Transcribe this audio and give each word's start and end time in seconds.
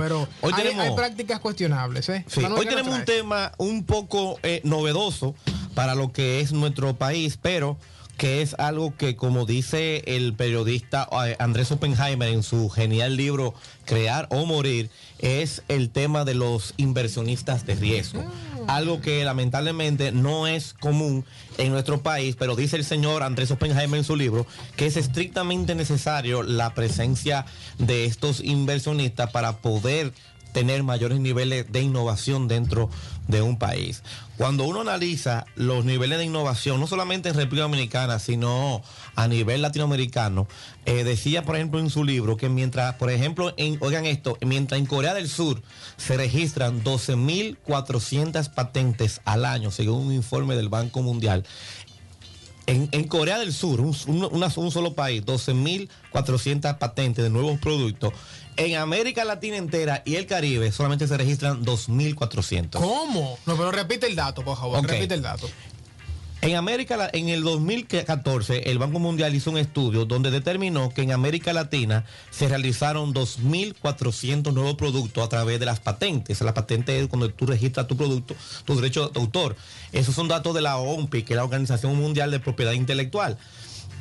pero 0.00 0.26
Hoy 0.40 0.52
hay, 0.56 0.62
tenemos- 0.62 0.84
hay 0.86 0.94
prácticas 0.96 1.40
cuestionables. 1.40 2.08
¿eh? 2.08 2.24
Sí, 2.26 2.40
hoy 2.40 2.44
¿qué 2.44 2.48
nos 2.48 2.64
tenemos 2.64 2.98
un 2.98 3.04
tema 3.04 3.52
un 3.58 3.84
poco 3.84 4.38
eh, 4.42 4.60
novedoso 4.64 5.34
para 5.74 5.94
lo 5.94 6.10
que 6.12 6.40
es 6.40 6.52
nuestro 6.52 6.94
país, 6.96 7.38
pero 7.40 7.76
que 8.16 8.42
es 8.42 8.54
algo 8.58 8.94
que, 8.96 9.16
como 9.16 9.46
dice 9.46 10.02
el 10.06 10.34
periodista 10.34 11.08
eh, 11.26 11.36
Andrés 11.38 11.70
Oppenheimer 11.72 12.28
en 12.28 12.42
su 12.42 12.68
genial 12.68 13.16
libro 13.16 13.54
Crear 13.86 14.26
o 14.30 14.44
Morir, 14.46 14.90
es 15.18 15.62
el 15.68 15.90
tema 15.90 16.24
de 16.24 16.34
los 16.34 16.74
inversionistas 16.76 17.64
de 17.66 17.74
riesgo. 17.76 18.22
Algo 18.70 19.00
que 19.00 19.24
lamentablemente 19.24 20.12
no 20.12 20.46
es 20.46 20.74
común 20.74 21.24
en 21.58 21.72
nuestro 21.72 22.04
país, 22.04 22.36
pero 22.38 22.54
dice 22.54 22.76
el 22.76 22.84
señor 22.84 23.24
Andrés 23.24 23.50
Oppenheimer 23.50 23.98
en 23.98 24.04
su 24.04 24.14
libro 24.14 24.46
que 24.76 24.86
es 24.86 24.96
estrictamente 24.96 25.74
necesario 25.74 26.44
la 26.44 26.72
presencia 26.72 27.46
de 27.78 28.04
estos 28.04 28.38
inversionistas 28.38 29.32
para 29.32 29.56
poder 29.56 30.12
tener 30.52 30.82
mayores 30.82 31.20
niveles 31.20 31.70
de 31.70 31.80
innovación 31.80 32.48
dentro 32.48 32.90
de 33.28 33.42
un 33.42 33.58
país. 33.58 34.02
Cuando 34.36 34.64
uno 34.64 34.80
analiza 34.80 35.44
los 35.54 35.84
niveles 35.84 36.18
de 36.18 36.24
innovación, 36.24 36.80
no 36.80 36.86
solamente 36.86 37.28
en 37.28 37.34
República 37.34 37.64
Dominicana, 37.64 38.18
sino 38.18 38.82
a 39.14 39.28
nivel 39.28 39.60
latinoamericano, 39.60 40.48
eh, 40.86 41.04
decía, 41.04 41.44
por 41.44 41.56
ejemplo, 41.56 41.78
en 41.78 41.90
su 41.90 42.04
libro 42.04 42.38
que 42.38 42.48
mientras, 42.48 42.94
por 42.94 43.10
ejemplo, 43.10 43.52
en, 43.58 43.76
oigan 43.80 44.06
esto, 44.06 44.38
mientras 44.40 44.80
en 44.80 44.86
Corea 44.86 45.12
del 45.12 45.28
Sur 45.28 45.62
se 45.98 46.16
registran 46.16 46.82
12.400 46.82 48.48
patentes 48.54 49.20
al 49.26 49.44
año, 49.44 49.70
según 49.70 50.06
un 50.06 50.12
informe 50.14 50.56
del 50.56 50.70
Banco 50.70 51.02
Mundial, 51.02 51.44
en, 52.70 52.88
en 52.92 53.04
Corea 53.08 53.38
del 53.38 53.52
Sur, 53.52 53.80
un, 53.80 53.94
un- 54.06 54.28
una- 54.32 54.52
un 54.56 54.70
solo 54.70 54.94
país, 54.94 55.22
12.400 55.24 56.78
patentes 56.78 57.22
de 57.24 57.30
nuevos 57.30 57.58
productos. 57.58 58.12
En 58.56 58.76
América 58.76 59.24
Latina 59.24 59.56
entera 59.56 60.02
y 60.04 60.16
el 60.16 60.26
Caribe 60.26 60.70
solamente 60.72 61.06
se 61.08 61.16
registran 61.16 61.64
2.400. 61.64 62.70
¿Cómo? 62.80 63.38
No, 63.46 63.56
pero 63.56 63.70
repite 63.70 64.06
el 64.06 64.16
dato, 64.16 64.42
por 64.44 64.56
favor. 64.58 64.84
Repite 64.86 65.14
el 65.14 65.22
dato. 65.22 65.48
En 66.42 66.56
América, 66.56 67.10
en 67.12 67.28
el 67.28 67.42
2014, 67.42 68.70
el 68.70 68.78
Banco 68.78 68.98
Mundial 68.98 69.34
hizo 69.34 69.50
un 69.50 69.58
estudio 69.58 70.06
donde 70.06 70.30
determinó 70.30 70.88
que 70.88 71.02
en 71.02 71.12
América 71.12 71.52
Latina 71.52 72.06
se 72.30 72.48
realizaron 72.48 73.12
2.400 73.12 74.50
nuevos 74.54 74.74
productos 74.76 75.22
a 75.22 75.28
través 75.28 75.60
de 75.60 75.66
las 75.66 75.80
patentes. 75.80 76.40
La 76.40 76.54
patente 76.54 76.98
es 76.98 77.08
cuando 77.08 77.28
tú 77.28 77.44
registras 77.44 77.86
tu 77.86 77.94
producto, 77.94 78.34
tu 78.64 78.74
derecho 78.74 79.08
de 79.10 79.20
autor. 79.20 79.54
Esos 79.92 80.14
son 80.14 80.28
datos 80.28 80.54
de 80.54 80.62
la 80.62 80.78
OMPI, 80.78 81.24
que 81.24 81.34
es 81.34 81.36
la 81.36 81.44
Organización 81.44 81.94
Mundial 81.96 82.30
de 82.30 82.40
Propiedad 82.40 82.72
Intelectual. 82.72 83.36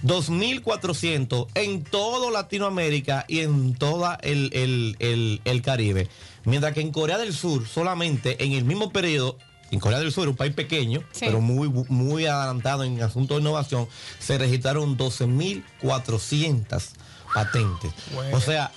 2.400 0.05 1.47
en 1.55 1.83
todo 1.83 2.31
Latinoamérica 2.31 3.25
y 3.27 3.39
en 3.39 3.73
toda 3.75 4.15
el, 4.21 4.49
el- 4.53 4.95
el- 4.99 5.41
el 5.43 5.61
Caribe. 5.61 6.07
Mientras 6.45 6.73
que 6.73 6.79
en 6.79 6.91
Corea 6.93 7.17
del 7.17 7.33
Sur, 7.33 7.67
solamente 7.67 8.41
en 8.45 8.53
el 8.53 8.63
mismo 8.63 8.93
periodo, 8.93 9.37
en 9.71 9.79
Corea 9.79 9.99
del 9.99 10.11
Sur, 10.11 10.27
un 10.27 10.35
país 10.35 10.53
pequeño, 10.53 11.01
Sí. 11.11 11.25
pero 11.25 11.41
muy, 11.41 11.69
muy 11.89 12.25
adelantado 12.25 12.83
en 12.83 13.01
asuntos 13.01 13.37
de 13.37 13.41
innovación, 13.41 13.87
se 14.19 14.37
registraron 14.37 14.97
12.400 14.97 16.91
patentes. 17.33 17.91
Bueno. 18.13 18.37
O 18.37 18.41
sea, 18.41 18.71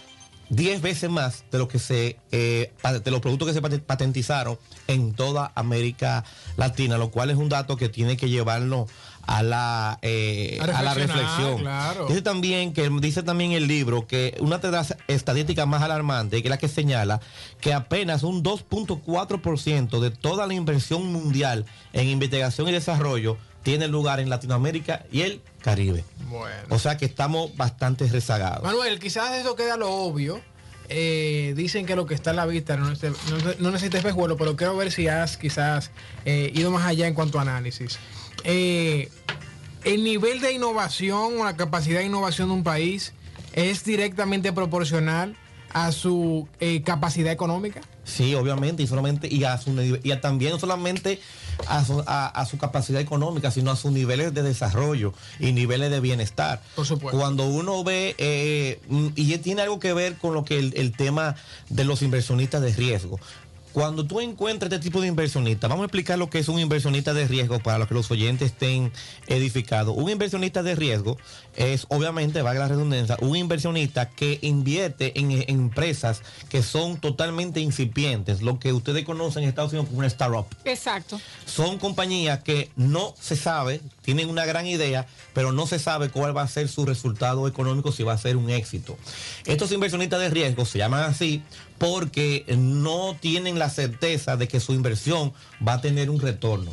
10 0.51 0.83
veces 0.83 1.09
más 1.09 1.45
de 1.51 1.59
lo 1.59 1.67
que 1.67 1.79
se 1.79 2.19
eh, 2.31 2.73
de 3.05 3.11
los 3.11 3.21
productos 3.21 3.49
que 3.49 3.55
se 3.55 3.63
pate- 3.63 3.79
patentizaron 3.81 4.59
en 4.87 5.15
toda 5.15 5.51
América 5.55 6.25
Latina, 6.59 6.99
lo 6.99 7.11
cual 7.11 7.31
es 7.31 7.37
un 7.39 7.49
dato 7.49 7.77
que 7.79 7.89
tiene 7.89 8.19
que 8.19 8.29
llevarnos 8.29 8.91
a 9.27 9.43
la 9.43 9.99
eh, 10.03 10.59
A 10.61 10.65
a 10.79 10.83
la 10.83 10.95
reflexión. 10.95 11.59
claro. 11.59 12.07
Dice 12.07 12.23
también 12.23 12.73
que 12.73 12.89
dice 13.01 13.23
también 13.23 13.53
el 13.53 13.69
libro 13.69 14.07
que 14.07 14.37
una 14.41 14.59
de 14.59 14.71
las 14.71 14.97
estadísticas 15.09 15.67
más 15.67 15.83
alarmantes, 15.83 16.43
que 16.43 16.49
es 16.49 16.51
la 16.51 16.59
que 16.59 16.69
señala 16.69 17.21
que 17.61 17.73
apenas 17.73 18.23
un 18.25 18.43
2.4% 18.43 20.01
de 20.01 20.11
toda 20.11 20.47
la 20.47 20.55
inversión 20.55 21.07
mundial 21.13 21.67
en 21.93 22.09
investigación 22.09 22.69
y 22.69 22.73
desarrollo 22.73 23.37
tiene 23.63 23.87
lugar 23.87 24.19
en 24.19 24.29
Latinoamérica 24.29 25.05
y 25.13 25.23
el 25.23 25.41
Caribe. 25.61 26.05
Bueno. 26.29 26.57
O 26.71 26.79
sea 26.81 26.97
que 26.97 27.05
estamos 27.05 27.57
bastante 27.57 28.09
rezagados. 28.09 28.65
Manuel, 28.65 28.99
quizás 28.99 29.33
eso 29.37 29.55
queda 29.55 29.77
lo 29.77 29.89
obvio. 29.91 30.41
Eh, 30.89 31.55
dicen 31.57 31.87
que 31.87 31.95
lo 31.97 32.05
que 32.07 32.15
está 32.15 32.31
a 32.31 32.35
la 32.35 32.45
vista 32.45 32.77
no, 32.77 32.91
necesita- 32.91 33.17
no, 33.31 33.55
no 33.61 33.71
necesita 33.71 33.99
espejuelo, 33.99 34.37
pero 34.37 34.57
quiero 34.57 34.77
ver 34.77 34.91
si 34.91 35.07
has 35.09 35.37
quizás 35.37 35.91
eh, 36.25 36.51
ido 36.55 36.71
más 36.73 36.85
allá 36.85 37.07
en 37.07 37.15
cuanto 37.15 37.39
a 37.39 37.43
análisis. 37.43 37.99
Eh, 38.45 39.09
el 39.85 40.05
nivel 40.05 40.41
de 40.41 40.53
innovación 40.53 41.41
o 41.41 41.45
la 41.45 41.57
capacidad 41.57 42.01
de 42.01 42.07
innovación 42.07 42.49
de 42.49 42.55
un 42.55 42.63
país 42.65 43.13
es 43.53 43.85
directamente 43.85 44.53
proporcional 44.53 45.37
a 45.73 45.91
su 45.93 46.49
eh, 46.61 46.83
capacidad 46.83 47.33
económica. 47.33 47.81
Sí, 48.05 48.35
obviamente, 48.35 48.83
y 48.83 48.87
solamente, 48.87 49.29
y 49.33 49.45
a 49.45 49.57
su 49.59 49.71
y 50.03 50.11
a 50.11 50.21
también 50.21 50.53
no 50.53 50.59
solamente 50.59 51.21
a 51.69 51.85
su, 51.85 52.01
a- 52.07 52.27
a 52.27 52.47
su 52.47 52.59
capacidad 52.59 53.01
económica, 53.01 53.51
sino 53.51 53.71
a 53.71 53.77
sus 53.77 53.93
niveles 53.93 54.35
de 54.35 54.43
desarrollo 54.43 55.15
y 55.39 55.53
niveles 55.53 55.91
de 55.91 56.01
bienestar. 56.01 56.61
Por 56.75 56.85
supuesto. 56.85 57.19
Cuando 57.19 57.47
uno 57.47 57.83
ve, 57.85 58.15
eh, 58.19 58.81
mm, 58.89 59.09
y 59.15 59.39
tiene 59.39 59.63
algo 59.63 59.79
que 59.79 59.93
ver 59.93 60.17
con 60.17 60.35
lo 60.35 60.45
que 60.45 60.59
el, 60.59 60.75
el 60.77 60.93
tema 60.93 61.37
de 61.69 61.85
los 61.85 62.03
inversionistas 62.03 62.61
de 62.61 62.73
riesgo. 62.75 63.19
Cuando 63.73 64.05
tú 64.05 64.21
encuentras 64.21 64.71
este 64.71 64.85
tipo 64.85 65.01
de 65.01 65.09
inversionista, 65.09 65.69
vamos 65.69 65.85
a 65.85 65.87
explicar 65.87 66.19
lo 66.19 66.29
que 66.29 66.39
es 66.39 66.49
un 66.49 66.59
inversionista 66.59 67.15
de 67.15 67.27
riesgo 67.27 67.59
para 67.61 67.79
los 67.79 67.89
que 67.89 67.95
los 67.95 68.11
oyentes 68.11 68.53
estén 68.53 68.93
edificados. 69.27 69.95
Un 69.97 70.11
inversionista 70.11 70.63
de 70.63 70.75
riesgo 70.75 71.17
es, 71.57 71.87
obviamente, 71.89 72.43
valga 72.43 72.61
la 72.61 72.69
redundancia, 72.69 73.17
un 73.21 73.37
inversionista 73.37 74.11
que 74.11 74.39
invierte 74.43 75.19
en, 75.19 75.31
en 75.33 75.45
empresas 75.49 76.23
que 76.49 76.63
son 76.63 76.99
totalmente 76.99 77.61
incipientes, 77.61 78.43
lo 78.43 78.59
que 78.59 78.73
ustedes 78.73 79.05
conocen 79.05 79.43
en 79.45 79.49
Estados 79.49 79.73
Unidos 79.73 79.89
como 79.89 79.99
una 79.99 80.09
startup 80.09 80.47
Exacto. 80.65 81.21
son 81.47 81.79
compañías 81.79 82.43
que 82.43 82.71
no 82.77 83.15
se 83.21 83.37
sabe, 83.37 83.81
tienen 84.03 84.29
una 84.29 84.45
gran 84.45 84.67
idea, 84.67 85.07
pero 85.33 85.53
no 85.53 85.67
se 85.67 85.79
sabe 85.79 86.11
cuál 86.11 86.37
va 86.37 86.43
a 86.43 86.49
ser 86.49 86.69
su 86.69 86.85
resultado 86.85 87.49
económico, 87.49 87.93
si 87.93 88.03
va 88.03 88.13
a 88.13 88.19
ser 88.19 88.37
un 88.37 88.51
éxito. 88.51 88.97
Estos 89.47 89.73
inversionistas 89.73 90.21
de 90.21 90.31
riesgo 90.31 90.65
se 90.65 90.79
llaman 90.79 91.03
así 91.05 91.43
porque 91.83 92.45
no 92.57 93.17
tienen 93.19 93.59
la 93.59 93.69
certeza 93.69 94.37
de 94.37 94.47
que 94.47 94.61
su 94.61 94.73
inversión 94.73 95.33
va 95.67 95.73
a 95.73 95.81
tener 95.81 96.11
un 96.11 96.21
retorno. 96.21 96.73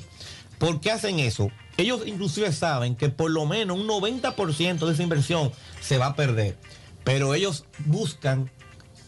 ¿Por 0.59 0.81
qué 0.81 0.92
hacen 0.92 1.18
eso? 1.18 1.50
Ellos 1.78 2.03
inclusive 2.06 2.53
saben 2.53 2.96
que 2.96 3.09
por 3.09 3.31
lo 3.31 3.47
menos 3.47 3.80
un 3.80 3.88
90% 3.88 4.86
de 4.86 4.94
esa 4.94 5.02
inversión 5.02 5.52
se 5.81 5.97
va 5.97 6.06
a 6.06 6.16
perder, 6.16 6.59
pero 7.03 7.34
ellos 7.34 7.66
buscan 7.86 8.52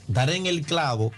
dar 0.08 0.32
en 0.32 0.48
el 0.48 0.64
clavo 0.66 1.12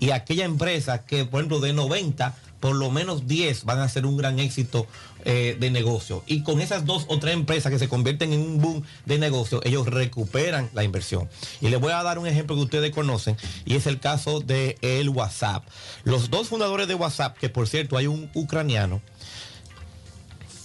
y 0.00 0.12
aquella 0.12 0.46
empresa 0.46 1.04
que, 1.04 1.26
por 1.26 1.40
ejemplo, 1.40 1.60
de 1.60 1.74
90, 1.74 2.34
por 2.60 2.76
lo 2.76 2.90
menos 2.90 3.26
10 3.26 3.66
van 3.66 3.80
a 3.80 3.90
ser 3.90 4.06
un 4.06 4.16
gran 4.16 4.38
éxito 4.38 4.86
eh, 5.24 5.56
de 5.58 5.70
negocio. 5.70 6.22
Y 6.26 6.42
con 6.42 6.60
esas 6.60 6.84
dos 6.84 7.04
o 7.08 7.18
tres 7.18 7.34
empresas 7.34 7.72
que 7.72 7.78
se 7.78 7.88
convierten 7.88 8.32
en 8.32 8.40
un 8.40 8.60
boom 8.60 8.82
de 9.06 9.18
negocio, 9.18 9.60
ellos 9.64 9.86
recuperan 9.86 10.70
la 10.74 10.84
inversión. 10.84 11.28
Y 11.60 11.68
les 11.68 11.80
voy 11.80 11.92
a 11.92 12.02
dar 12.02 12.18
un 12.18 12.26
ejemplo 12.26 12.56
que 12.56 12.62
ustedes 12.62 12.90
conocen, 12.92 13.36
y 13.64 13.76
es 13.76 13.86
el 13.86 14.00
caso 14.00 14.40
de 14.40 14.76
el 14.82 15.08
WhatsApp. 15.08 15.64
Los 16.04 16.30
dos 16.30 16.48
fundadores 16.48 16.88
de 16.88 16.94
WhatsApp, 16.94 17.38
que 17.38 17.48
por 17.48 17.66
cierto 17.68 17.96
hay 17.96 18.06
un 18.06 18.30
ucraniano, 18.34 19.00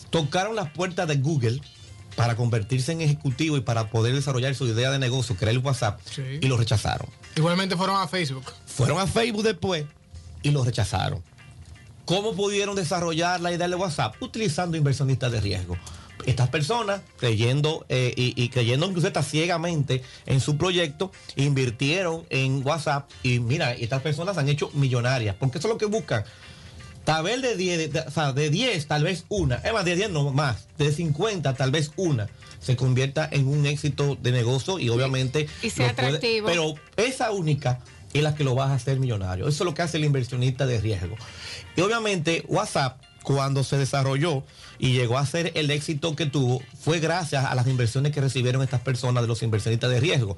tocaron 0.09 0.55
las 0.55 0.69
puertas 0.71 1.07
de 1.07 1.17
Google 1.17 1.61
para 2.15 2.35
convertirse 2.35 2.91
en 2.91 3.01
ejecutivo 3.01 3.55
y 3.55 3.61
para 3.61 3.89
poder 3.89 4.13
desarrollar 4.13 4.53
su 4.55 4.67
idea 4.67 4.91
de 4.91 4.99
negocio, 4.99 5.37
era 5.39 5.51
el 5.51 5.59
WhatsApp, 5.59 5.99
Sí. 6.09 6.21
y 6.41 6.47
lo 6.47 6.57
rechazaron. 6.57 7.07
Igualmente 7.35 7.77
fueron 7.77 7.95
a 8.01 8.07
Facebook. 8.07 8.51
Fueron 8.65 8.99
a 8.99 9.07
Facebook 9.07 9.43
después 9.43 9.85
y 10.43 10.51
lo 10.51 10.63
rechazaron. 10.65 11.23
¿Cómo 12.09 12.33
pudieron 12.33 12.75
desarrollar 12.75 13.39
la 13.39 13.53
idea 13.53 13.67
de 13.67 13.75
WhatsApp? 13.75 14.15
Utilizando 14.19 14.75
inversionistas 14.75 15.31
de 15.31 15.41
riesgo. 15.41 15.77
Estas 16.25 16.49
personas, 16.49 17.01
creyendo 17.19 17.85
eh, 17.87 18.11
y, 18.17 18.33
y 18.35 18.49
creyendo 18.49 18.87
incluso 18.87 19.11
ciegamente 19.21 20.01
en 20.25 20.39
su 20.41 20.57
proyecto, 20.57 21.11
invirtieron 21.35 22.25
en 22.31 22.65
WhatsApp 22.65 23.07
y 23.21 23.37
mira, 23.39 23.73
estas 23.73 24.01
personas 24.01 24.39
han 24.39 24.49
hecho 24.49 24.71
millonarias, 24.73 25.35
porque 25.39 25.59
eso 25.59 25.67
es 25.67 25.73
lo 25.73 25.77
que 25.77 25.85
buscan. 25.85 26.23
Tal 27.03 27.25
vez 27.25 27.43
de 27.43 27.55
10, 27.55 27.77
de- 27.77 27.87
de- 27.89 27.99
o 27.99 28.09
sea, 28.11 28.33
de 28.33 28.49
10, 28.49 28.87
tal 28.87 29.03
vez 29.03 29.25
una, 29.29 29.57
es 29.57 29.71
más, 29.71 29.85
de 29.85 29.95
10 29.95 30.09
no 30.09 30.31
más, 30.31 30.67
de 30.79 30.91
50, 30.91 31.53
tal 31.53 31.69
vez 31.69 31.91
una, 31.95 32.27
se 32.59 32.75
convierta 32.75 33.29
en 33.31 33.47
un 33.47 33.67
éxito 33.67 34.17
de 34.19 34.31
negocio 34.31 34.79
y 34.79 34.89
obviamente... 34.89 35.47
Y 35.61 35.69
sea 35.69 35.93
puede- 35.95 36.07
atractivo. 36.07 36.47
pero 36.47 36.73
esa 36.97 37.29
única 37.29 37.81
es 38.13 38.23
la 38.23 38.35
que 38.35 38.43
lo 38.43 38.55
vas 38.55 38.69
a 38.69 38.75
hacer 38.75 38.99
millonario. 38.99 39.47
Eso 39.47 39.63
es 39.63 39.65
lo 39.65 39.73
que 39.73 39.81
hace 39.81 39.97
el 39.97 40.05
inversionista 40.05 40.65
de 40.65 40.79
riesgo. 40.79 41.15
Y 41.75 41.81
obviamente 41.81 42.43
WhatsApp, 42.47 43.01
cuando 43.23 43.63
se 43.63 43.77
desarrolló 43.77 44.43
y 44.79 44.93
llegó 44.93 45.17
a 45.17 45.25
ser 45.25 45.51
el 45.55 45.69
éxito 45.71 46.15
que 46.15 46.25
tuvo, 46.25 46.61
fue 46.79 46.99
gracias 46.99 47.45
a 47.45 47.53
las 47.55 47.67
inversiones 47.67 48.11
que 48.11 48.21
recibieron 48.21 48.61
estas 48.61 48.81
personas 48.81 49.23
de 49.23 49.27
los 49.27 49.43
inversionistas 49.43 49.89
de 49.89 49.99
riesgo. 49.99 50.35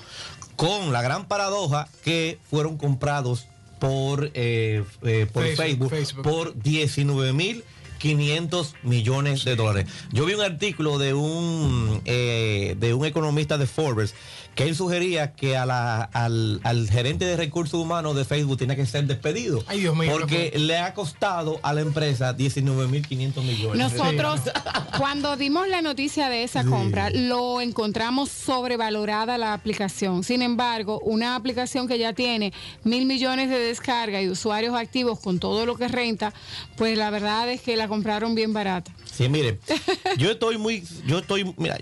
Con 0.56 0.92
la 0.92 1.02
gran 1.02 1.28
paradoja 1.28 1.88
que 2.04 2.40
fueron 2.50 2.78
comprados 2.78 3.46
por, 3.80 4.32
eh, 4.34 4.84
eh, 5.04 5.28
por 5.32 5.44
Facebook, 5.44 5.58
Facebook, 5.58 5.90
Facebook. 5.90 6.24
por 6.24 6.62
19 6.62 7.34
mil 7.34 7.64
500 8.02 8.74
millones 8.82 9.46
de 9.46 9.56
dólares. 9.56 9.86
Yo 10.12 10.26
vi 10.26 10.34
un 10.34 10.42
artículo 10.42 10.98
de 10.98 11.14
un, 11.14 12.02
eh, 12.06 12.76
de 12.80 12.96
un 12.96 13.06
economista 13.06 13.60
de 13.60 13.68
Forbes 13.68 14.16
que 14.56 14.64
él 14.64 14.76
sugería 14.76 15.34
que 15.34 15.56
a 15.56 15.66
la, 15.66 16.02
al, 16.02 16.60
al 16.64 16.90
gerente 16.90 17.26
de 17.26 17.38
recursos 17.38 17.80
humanos 17.80 18.16
de 18.16 18.26
Facebook 18.26 18.58
tenía 18.58 18.76
que 18.76 18.86
ser 18.86 19.06
despedido. 19.06 19.64
Ay, 19.68 19.82
Dios 19.82 19.96
mío, 19.96 20.12
porque 20.12 20.54
le 20.58 20.78
ha 20.78 20.94
costado 20.94 21.60
a 21.64 21.74
la 21.74 21.82
empresa 21.82 22.36
19.500 22.36 23.44
millones. 23.44 23.78
Nosotros, 23.78 24.42
cuando 24.98 25.38
dimos 25.38 25.68
la 25.68 25.82
noticia 25.82 26.30
de 26.30 26.44
esa 26.44 26.66
compra, 26.66 27.10
lo 27.12 27.62
encontramos 27.62 28.30
sobrevalorada 28.30 29.38
la 29.38 29.54
aplicación. 29.54 30.24
Sin 30.24 30.42
embargo, 30.42 31.00
una 31.00 31.36
aplicación 31.36 31.88
que 31.88 31.98
ya 31.98 32.14
tiene 32.14 32.54
mil 32.84 33.06
millones 33.06 33.50
de 33.50 33.58
descarga 33.58 34.22
y 34.22 34.30
usuarios 34.30 34.76
activos 34.76 35.20
con 35.20 35.40
todo 35.40 35.66
lo 35.66 35.76
que 35.76 35.88
renta, 35.88 36.34
pues 36.76 36.98
la 36.98 37.10
verdad 37.10 37.50
es 37.50 37.62
que 37.62 37.78
la 37.78 37.88
compraron 37.88 38.36
bien 38.36 38.54
barata. 38.54 38.92
Sí, 39.12 39.30
mire, 39.30 39.60
yo 40.18 40.32
estoy 40.32 40.58
muy, 40.58 40.84
yo 41.06 41.20
estoy, 41.20 41.54
mira, 41.58 41.78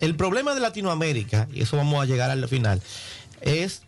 el 0.00 0.16
problema 0.16 0.54
de 0.54 0.60
Latinoamérica, 0.60 1.48
y 1.52 1.62
eso 1.62 1.76
vamos 1.76 1.93
a 2.00 2.06
llegar 2.06 2.30
al 2.30 2.48
final, 2.48 2.80
es 3.40 3.82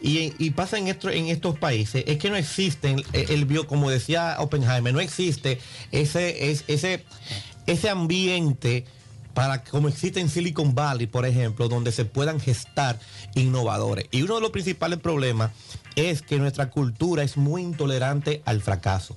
y, 0.00 0.50
pasa 0.50 0.78
en, 0.78 0.88
esto, 0.88 1.10
en 1.10 1.26
estos 1.26 1.58
países, 1.58 2.04
es 2.06 2.18
que 2.18 2.30
no 2.30 2.36
existen, 2.36 3.02
el, 3.12 3.44
bio, 3.44 3.66
como 3.66 3.90
decía 3.90 4.36
Oppenheimer, 4.38 4.92
no 4.92 5.00
existe 5.00 5.58
ese, 5.90 6.54
ese, 6.68 7.04
ese 7.66 7.88
ambiente 7.88 8.84
para 9.36 9.62
como 9.62 9.88
existe 9.88 10.18
en 10.18 10.30
Silicon 10.30 10.74
Valley, 10.74 11.06
por 11.06 11.26
ejemplo, 11.26 11.68
donde 11.68 11.92
se 11.92 12.06
puedan 12.06 12.40
gestar 12.40 12.98
innovadores. 13.34 14.06
Y 14.10 14.22
uno 14.22 14.36
de 14.36 14.40
los 14.40 14.50
principales 14.50 14.98
problemas 14.98 15.50
es 15.94 16.22
que 16.22 16.38
nuestra 16.38 16.70
cultura 16.70 17.22
es 17.22 17.36
muy 17.36 17.60
intolerante 17.60 18.40
al 18.46 18.62
fracaso. 18.62 19.14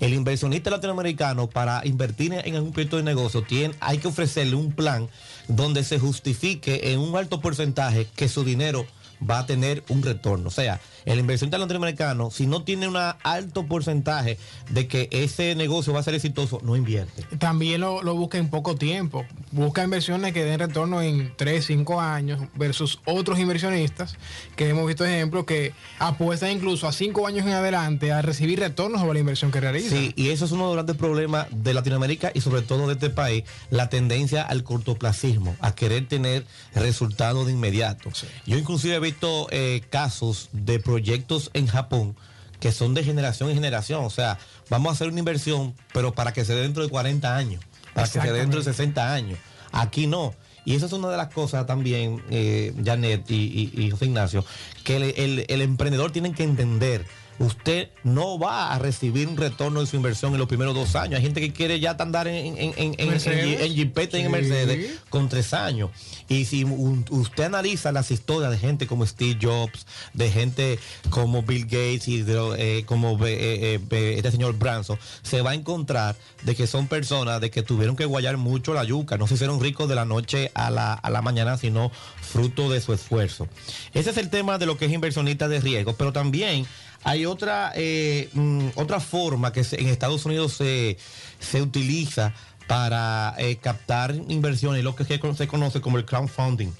El 0.00 0.12
inversionista 0.12 0.70
latinoamericano 0.70 1.48
para 1.48 1.86
invertir 1.86 2.32
en 2.32 2.56
algún 2.56 2.72
proyecto 2.72 2.96
de 2.96 3.04
negocio 3.04 3.42
tiene, 3.42 3.76
hay 3.78 3.98
que 3.98 4.08
ofrecerle 4.08 4.56
un 4.56 4.72
plan 4.72 5.08
donde 5.46 5.84
se 5.84 6.00
justifique 6.00 6.92
en 6.92 6.98
un 6.98 7.14
alto 7.14 7.40
porcentaje 7.40 8.08
que 8.16 8.28
su 8.28 8.42
dinero 8.42 8.86
va 9.28 9.40
a 9.40 9.46
tener 9.46 9.82
un 9.88 10.02
retorno. 10.02 10.48
O 10.48 10.52
sea, 10.52 10.80
el 11.04 11.18
inversionista 11.18 11.58
latinoamericano, 11.58 12.30
si 12.30 12.46
no 12.46 12.62
tiene 12.62 12.88
un 12.88 12.96
alto 12.96 13.66
porcentaje 13.66 14.38
de 14.70 14.86
que 14.86 15.08
ese 15.10 15.54
negocio 15.54 15.92
va 15.92 16.00
a 16.00 16.02
ser 16.02 16.14
exitoso, 16.14 16.60
no 16.62 16.76
invierte. 16.76 17.22
También 17.38 17.80
lo, 17.80 18.02
busca 18.14 18.38
en 18.38 18.48
poco 18.48 18.76
tiempo. 18.76 19.24
Busca 19.52 19.82
inversiones 19.82 20.32
que 20.32 20.44
den 20.44 20.58
retorno 20.58 21.02
en 21.02 21.32
3, 21.36 21.64
5 21.64 22.00
años 22.00 22.40
versus 22.54 23.00
otros 23.04 23.38
inversionistas 23.38 24.16
que 24.56 24.68
hemos 24.68 24.86
visto 24.86 25.04
ejemplos 25.04 25.44
que 25.44 25.72
apuestan 25.98 26.50
incluso 26.50 26.86
a 26.86 26.92
5 26.92 27.26
años 27.26 27.46
en 27.46 27.52
adelante 27.52 28.12
a 28.12 28.22
recibir 28.22 28.58
retornos 28.58 29.00
sobre 29.00 29.14
la 29.14 29.20
inversión 29.20 29.50
que 29.50 29.60
realizan. 29.60 29.98
Sí, 29.98 30.12
y 30.16 30.28
eso 30.28 30.44
es 30.44 30.52
uno 30.52 30.64
de 30.64 30.68
los 30.68 30.74
grandes 30.76 30.96
problemas 30.96 31.46
de 31.50 31.74
Latinoamérica 31.74 32.30
y 32.34 32.40
sobre 32.40 32.62
todo 32.62 32.86
de 32.86 32.94
este 32.94 33.10
país, 33.10 33.44
la 33.70 33.88
tendencia 33.88 34.42
al 34.42 34.64
cortoplacismo, 34.64 35.56
a 35.60 35.74
querer 35.74 36.06
tener 36.06 36.44
resultados 36.74 37.46
de 37.46 37.52
inmediato. 37.52 38.10
Yo 38.46 38.58
inclusive 38.58 38.96
he 38.96 39.09
visto 39.10 39.48
eh, 39.50 39.82
casos 39.90 40.48
de 40.52 40.78
proyectos 40.78 41.50
en 41.54 41.66
Japón 41.66 42.16
que 42.60 42.72
son 42.72 42.94
de 42.94 43.02
generación 43.02 43.48
en 43.48 43.56
generación. 43.56 44.04
O 44.04 44.10
sea, 44.10 44.38
vamos 44.68 44.90
a 44.90 44.92
hacer 44.92 45.08
una 45.08 45.18
inversión, 45.18 45.74
pero 45.92 46.12
para 46.12 46.32
que 46.32 46.44
se 46.44 46.54
dé 46.54 46.60
dentro 46.62 46.82
de 46.82 46.90
40 46.90 47.34
años, 47.34 47.64
para 47.94 48.06
que 48.06 48.20
se 48.20 48.32
dé 48.32 48.38
dentro 48.38 48.60
de 48.60 48.64
60 48.64 49.12
años. 49.12 49.38
Aquí 49.72 50.06
no. 50.06 50.34
Y 50.66 50.74
eso 50.74 50.86
es 50.86 50.92
una 50.92 51.08
de 51.08 51.16
las 51.16 51.32
cosas 51.32 51.66
también, 51.66 52.22
eh, 52.30 52.74
Janet 52.84 53.30
y, 53.30 53.70
y, 53.74 53.90
José 53.90 54.04
Ignacio, 54.04 54.44
que 54.84 54.96
el, 54.96 55.46
el 55.48 55.62
emprendedor 55.62 56.12
tiene 56.12 56.32
que 56.34 56.44
entender 56.44 57.06
usted 57.40 57.88
no 58.04 58.38
va 58.38 58.72
a 58.72 58.78
recibir 58.78 59.26
un 59.26 59.36
retorno 59.38 59.80
de 59.80 59.86
su 59.86 59.96
inversión 59.96 60.34
en 60.34 60.38
los 60.38 60.46
primeros 60.46 60.74
dos 60.74 60.94
años. 60.94 61.16
Hay 61.16 61.22
gente 61.22 61.40
que 61.40 61.54
quiere 61.54 61.80
ya 61.80 61.96
andar 61.98 62.28
en, 62.28 62.34
en, 62.46 62.56
en, 62.58 62.74
en, 62.76 62.94
en 62.98 64.30
Mercedes 64.30 64.98
con 65.08 65.28
tres 65.30 65.54
años. 65.54 65.90
Y 66.28 66.44
si 66.44 66.64
usted 66.64 67.44
analiza 67.44 67.92
las 67.92 68.10
historias 68.10 68.50
de 68.50 68.58
gente 68.58 68.86
como 68.86 69.06
Steve 69.06 69.38
Jobs, 69.40 69.86
de 70.12 70.30
gente 70.30 70.78
como 71.08 71.42
Bill 71.42 71.64
Gates 71.64 72.08
y 72.08 72.24
eh, 72.28 72.84
como 72.84 73.18
eh, 73.26 73.80
eh, 73.90 74.14
este 74.16 74.30
señor 74.30 74.58
Branson, 74.58 74.98
se 75.22 75.40
va 75.40 75.52
a 75.52 75.54
encontrar 75.54 76.16
de 76.42 76.54
que 76.54 76.66
son 76.66 76.88
personas 76.88 77.40
de 77.40 77.50
que 77.50 77.62
tuvieron 77.62 77.96
que 77.96 78.04
guayar 78.04 78.36
mucho 78.36 78.74
la 78.74 78.84
yuca. 78.84 79.16
No 79.16 79.26
se 79.26 79.34
hicieron 79.34 79.60
ricos 79.60 79.88
de 79.88 79.94
la 79.94 80.04
noche 80.04 80.50
a 80.54 80.70
la, 80.70 80.92
a 80.92 81.08
la 81.08 81.22
mañana, 81.22 81.56
sino 81.56 81.90
fruto 82.20 82.68
de 82.68 82.82
su 82.82 82.92
esfuerzo. 82.92 83.48
Ese 83.94 84.10
es 84.10 84.18
el 84.18 84.28
tema 84.28 84.58
de 84.58 84.66
lo 84.66 84.76
que 84.76 84.84
es 84.84 84.92
inversionista 84.92 85.48
de 85.48 85.60
riesgo, 85.60 85.94
pero 85.94 86.12
también 86.12 86.66
hay 87.04 87.26
otra, 87.26 87.72
eh, 87.74 88.28
mm, 88.32 88.68
otra 88.76 89.00
forma 89.00 89.52
que 89.52 89.64
en 89.72 89.88
Estados 89.88 90.24
Unidos 90.26 90.54
se, 90.54 90.98
se 91.38 91.62
utiliza 91.62 92.34
para 92.66 93.34
eh, 93.38 93.56
captar 93.56 94.14
inversiones, 94.28 94.84
lo 94.84 94.94
que 94.94 95.04
se 95.04 95.18
conoce 95.18 95.80
como 95.80 95.98
el 95.98 96.04
crowdfunding 96.04 96.70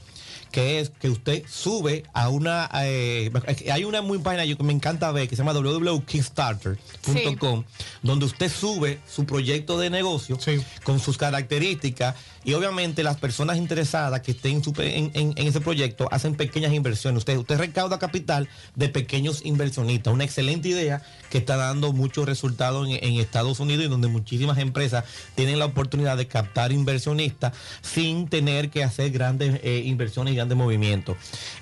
que 0.50 0.80
es 0.80 0.90
que 0.90 1.08
usted 1.08 1.44
sube 1.48 2.02
a 2.12 2.28
una 2.28 2.68
eh, 2.82 3.30
hay 3.72 3.84
una 3.84 4.02
muy 4.02 4.18
página 4.18 4.44
que 4.44 4.60
me 4.62 4.72
encanta 4.72 5.12
ver 5.12 5.28
que 5.28 5.36
se 5.36 5.42
llama 5.42 5.52
www.kickstarter.com 5.52 7.64
donde 8.02 8.26
usted 8.26 8.50
sube 8.50 8.98
su 9.08 9.24
proyecto 9.24 9.78
de 9.78 9.90
negocio 9.90 10.36
con 10.84 10.98
sus 10.98 11.16
características 11.16 12.16
y 12.42 12.54
obviamente 12.54 13.02
las 13.02 13.18
personas 13.18 13.58
interesadas 13.58 14.22
que 14.22 14.32
estén 14.32 14.62
en, 14.78 15.34
ese 15.36 15.60
proyecto 15.60 16.08
hacen 16.10 16.34
pequeñas 16.34 16.72
inversiones. 16.72 17.18
Usted, 17.18 17.36
usted 17.36 17.58
recauda 17.58 17.98
capital 17.98 18.48
de 18.74 18.88
pequeños 18.88 19.42
inversionistas. 19.44 20.12
Una 20.12 20.24
excelente 20.24 20.68
idea 20.68 21.02
que 21.28 21.38
está 21.38 21.56
dando 21.56 21.92
muchos 21.92 22.26
resultados 22.26 22.88
en, 22.88 23.20
Estados 23.20 23.60
Unidos 23.60 23.84
y 23.84 23.88
donde 23.88 24.08
muchísimas 24.08 24.58
empresas 24.58 25.04
tienen 25.34 25.58
la 25.58 25.66
oportunidad 25.66 26.16
de 26.16 26.26
captar 26.26 26.72
inversionistas 26.72 27.52
sin 27.82 28.28
tener 28.28 28.70
que 28.70 28.82
hacer 28.82 29.10
grandes 29.10 29.60
eh, 29.62 29.82
inversiones 29.84 30.34
y 30.40 30.42
grandes 30.42 30.58
movimientos. 30.58 31.16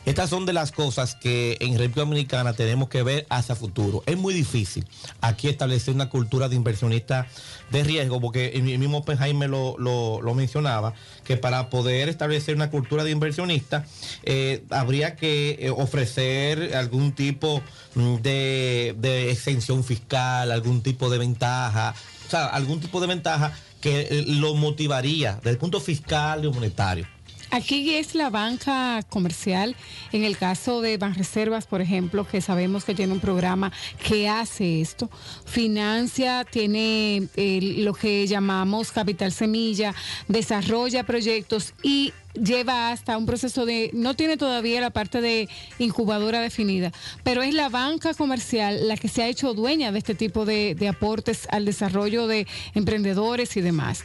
Estas 0.06 0.30
son 0.30 0.46
de 0.46 0.52
las 0.52 0.72
cosas 0.72 1.14
que 1.14 1.56
en 1.60 1.72
República 1.78 2.00
Dominicana 2.00 2.52
tenemos 2.52 2.88
que 2.88 3.02
ver 3.02 3.26
hacia 3.30 3.54
futuro. 3.54 4.02
Es 4.06 4.16
muy 4.16 4.34
difícil 4.34 4.86
aquí 5.20 5.48
establecer 5.48 5.94
una 5.94 6.08
cultura 6.08 6.48
de 6.48 6.56
inversionista 6.56 7.26
de 7.70 7.84
riesgo, 7.84 8.20
porque 8.20 8.48
el 8.54 8.62
mismo 8.62 9.04
Jaime 9.16 9.48
lo, 9.48 9.76
lo, 9.78 10.20
lo 10.22 10.34
mencionaba, 10.34 10.94
que 11.24 11.36
para 11.36 11.70
poder 11.70 12.08
establecer 12.08 12.54
una 12.54 12.70
cultura 12.70 13.04
de 13.04 13.10
inversionista 13.10 13.86
eh, 14.22 14.64
habría 14.70 15.16
que 15.16 15.58
eh, 15.60 15.70
ofrecer 15.70 16.74
algún 16.76 17.12
tipo 17.12 17.62
mm, 17.94 18.16
de, 18.16 18.94
de 18.98 19.30
exención 19.30 19.84
fiscal, 19.84 20.50
algún 20.52 20.82
tipo 20.82 21.10
de 21.10 21.18
ventaja, 21.18 21.94
o 22.26 22.30
sea, 22.30 22.46
algún 22.46 22.80
tipo 22.80 23.00
de 23.00 23.06
ventaja 23.06 23.52
que 23.80 24.00
eh, 24.00 24.24
lo 24.26 24.54
motivaría 24.54 25.36
desde 25.36 25.50
el 25.50 25.58
punto 25.58 25.80
fiscal 25.80 26.44
y 26.44 26.50
monetario. 26.50 27.06
Aquí 27.50 27.94
es 27.94 28.14
la 28.14 28.28
banca 28.28 29.02
comercial. 29.08 29.74
En 30.12 30.22
el 30.22 30.36
caso 30.36 30.82
de 30.82 30.98
Banreservas, 30.98 31.66
por 31.66 31.80
ejemplo, 31.80 32.26
que 32.26 32.42
sabemos 32.42 32.84
que 32.84 32.94
tiene 32.94 33.14
un 33.14 33.20
programa 33.20 33.72
que 34.06 34.28
hace 34.28 34.82
esto, 34.82 35.08
financia, 35.46 36.44
tiene 36.44 37.28
lo 37.36 37.94
que 37.94 38.26
llamamos 38.26 38.92
capital 38.92 39.32
semilla, 39.32 39.94
desarrolla 40.28 41.04
proyectos 41.04 41.72
y 41.82 42.12
lleva 42.34 42.90
hasta 42.90 43.16
un 43.16 43.24
proceso 43.24 43.64
de, 43.64 43.90
no 43.94 44.14
tiene 44.14 44.36
todavía 44.36 44.82
la 44.82 44.90
parte 44.90 45.20
de 45.22 45.48
incubadora 45.78 46.40
definida, 46.40 46.92
pero 47.24 47.42
es 47.42 47.54
la 47.54 47.70
banca 47.70 48.12
comercial 48.14 48.86
la 48.86 48.96
que 48.96 49.08
se 49.08 49.22
ha 49.22 49.26
hecho 49.26 49.54
dueña 49.54 49.90
de 49.90 49.98
este 49.98 50.14
tipo 50.14 50.44
de, 50.44 50.74
de 50.74 50.88
aportes 50.88 51.48
al 51.50 51.64
desarrollo 51.64 52.26
de 52.26 52.46
emprendedores 52.74 53.56
y 53.56 53.62
demás 53.62 54.04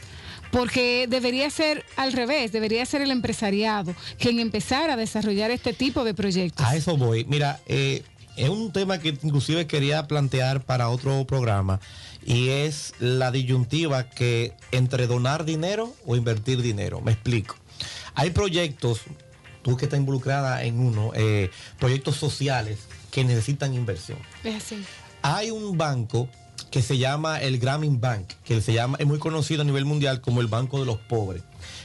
porque 0.54 1.08
debería 1.08 1.50
ser 1.50 1.84
al 1.96 2.12
revés, 2.12 2.52
debería 2.52 2.86
ser 2.86 3.02
el 3.02 3.10
empresariado 3.10 3.92
quien 4.20 4.38
empezara 4.38 4.92
a 4.92 4.96
desarrollar 4.96 5.50
este 5.50 5.72
tipo 5.72 6.04
de 6.04 6.14
proyectos. 6.14 6.64
A 6.64 6.76
eso 6.76 6.96
voy. 6.96 7.24
Mira, 7.24 7.60
eh, 7.66 8.04
es 8.36 8.48
un 8.48 8.72
tema 8.72 9.00
que 9.00 9.08
inclusive 9.08 9.66
quería 9.66 10.06
plantear 10.06 10.64
para 10.64 10.90
otro 10.90 11.24
programa 11.26 11.80
y 12.24 12.50
es 12.50 12.94
la 13.00 13.32
disyuntiva 13.32 14.08
que 14.08 14.52
entre 14.70 15.08
donar 15.08 15.44
dinero 15.44 15.92
o 16.06 16.14
invertir 16.14 16.62
dinero. 16.62 17.00
Me 17.00 17.10
explico. 17.10 17.56
Hay 18.14 18.30
proyectos, 18.30 19.00
tú 19.62 19.76
que 19.76 19.86
estás 19.86 19.98
involucrada 19.98 20.62
en 20.62 20.78
uno, 20.78 21.10
eh, 21.16 21.50
proyectos 21.80 22.14
sociales 22.14 22.78
que 23.10 23.24
necesitan 23.24 23.74
inversión. 23.74 24.18
Es 24.44 24.54
así. 24.54 24.84
Hay 25.20 25.50
un 25.50 25.76
banco 25.76 26.28
que 26.70 26.82
se 26.82 26.98
llama 26.98 27.40
el 27.40 27.58
Grameen 27.58 28.00
Bank, 28.00 28.32
que 28.44 28.60
se 28.60 28.72
llama, 28.72 28.96
es 29.00 29.06
muy 29.06 29.18
conocido 29.18 29.62
a 29.62 29.64
nivel 29.64 29.84
mundial 29.84 30.20
como 30.20 30.40
el 30.40 30.46
Banco 30.46 30.80
de 30.80 30.86
los 30.86 30.98
Pobres, 30.98 31.42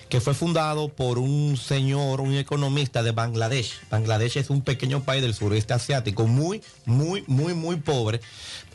que 0.09 0.19
fue 0.21 0.33
fundado 0.33 0.89
por 0.89 1.19
un 1.19 1.57
señor, 1.57 2.21
un 2.21 2.33
economista 2.33 3.03
de 3.03 3.11
Bangladesh. 3.11 3.73
Bangladesh 3.89 4.37
es 4.37 4.49
un 4.49 4.61
pequeño 4.61 5.03
país 5.03 5.21
del 5.21 5.33
sureste 5.33 5.73
asiático, 5.73 6.27
muy, 6.27 6.61
muy, 6.85 7.23
muy, 7.27 7.53
muy 7.53 7.77
pobre. 7.77 8.21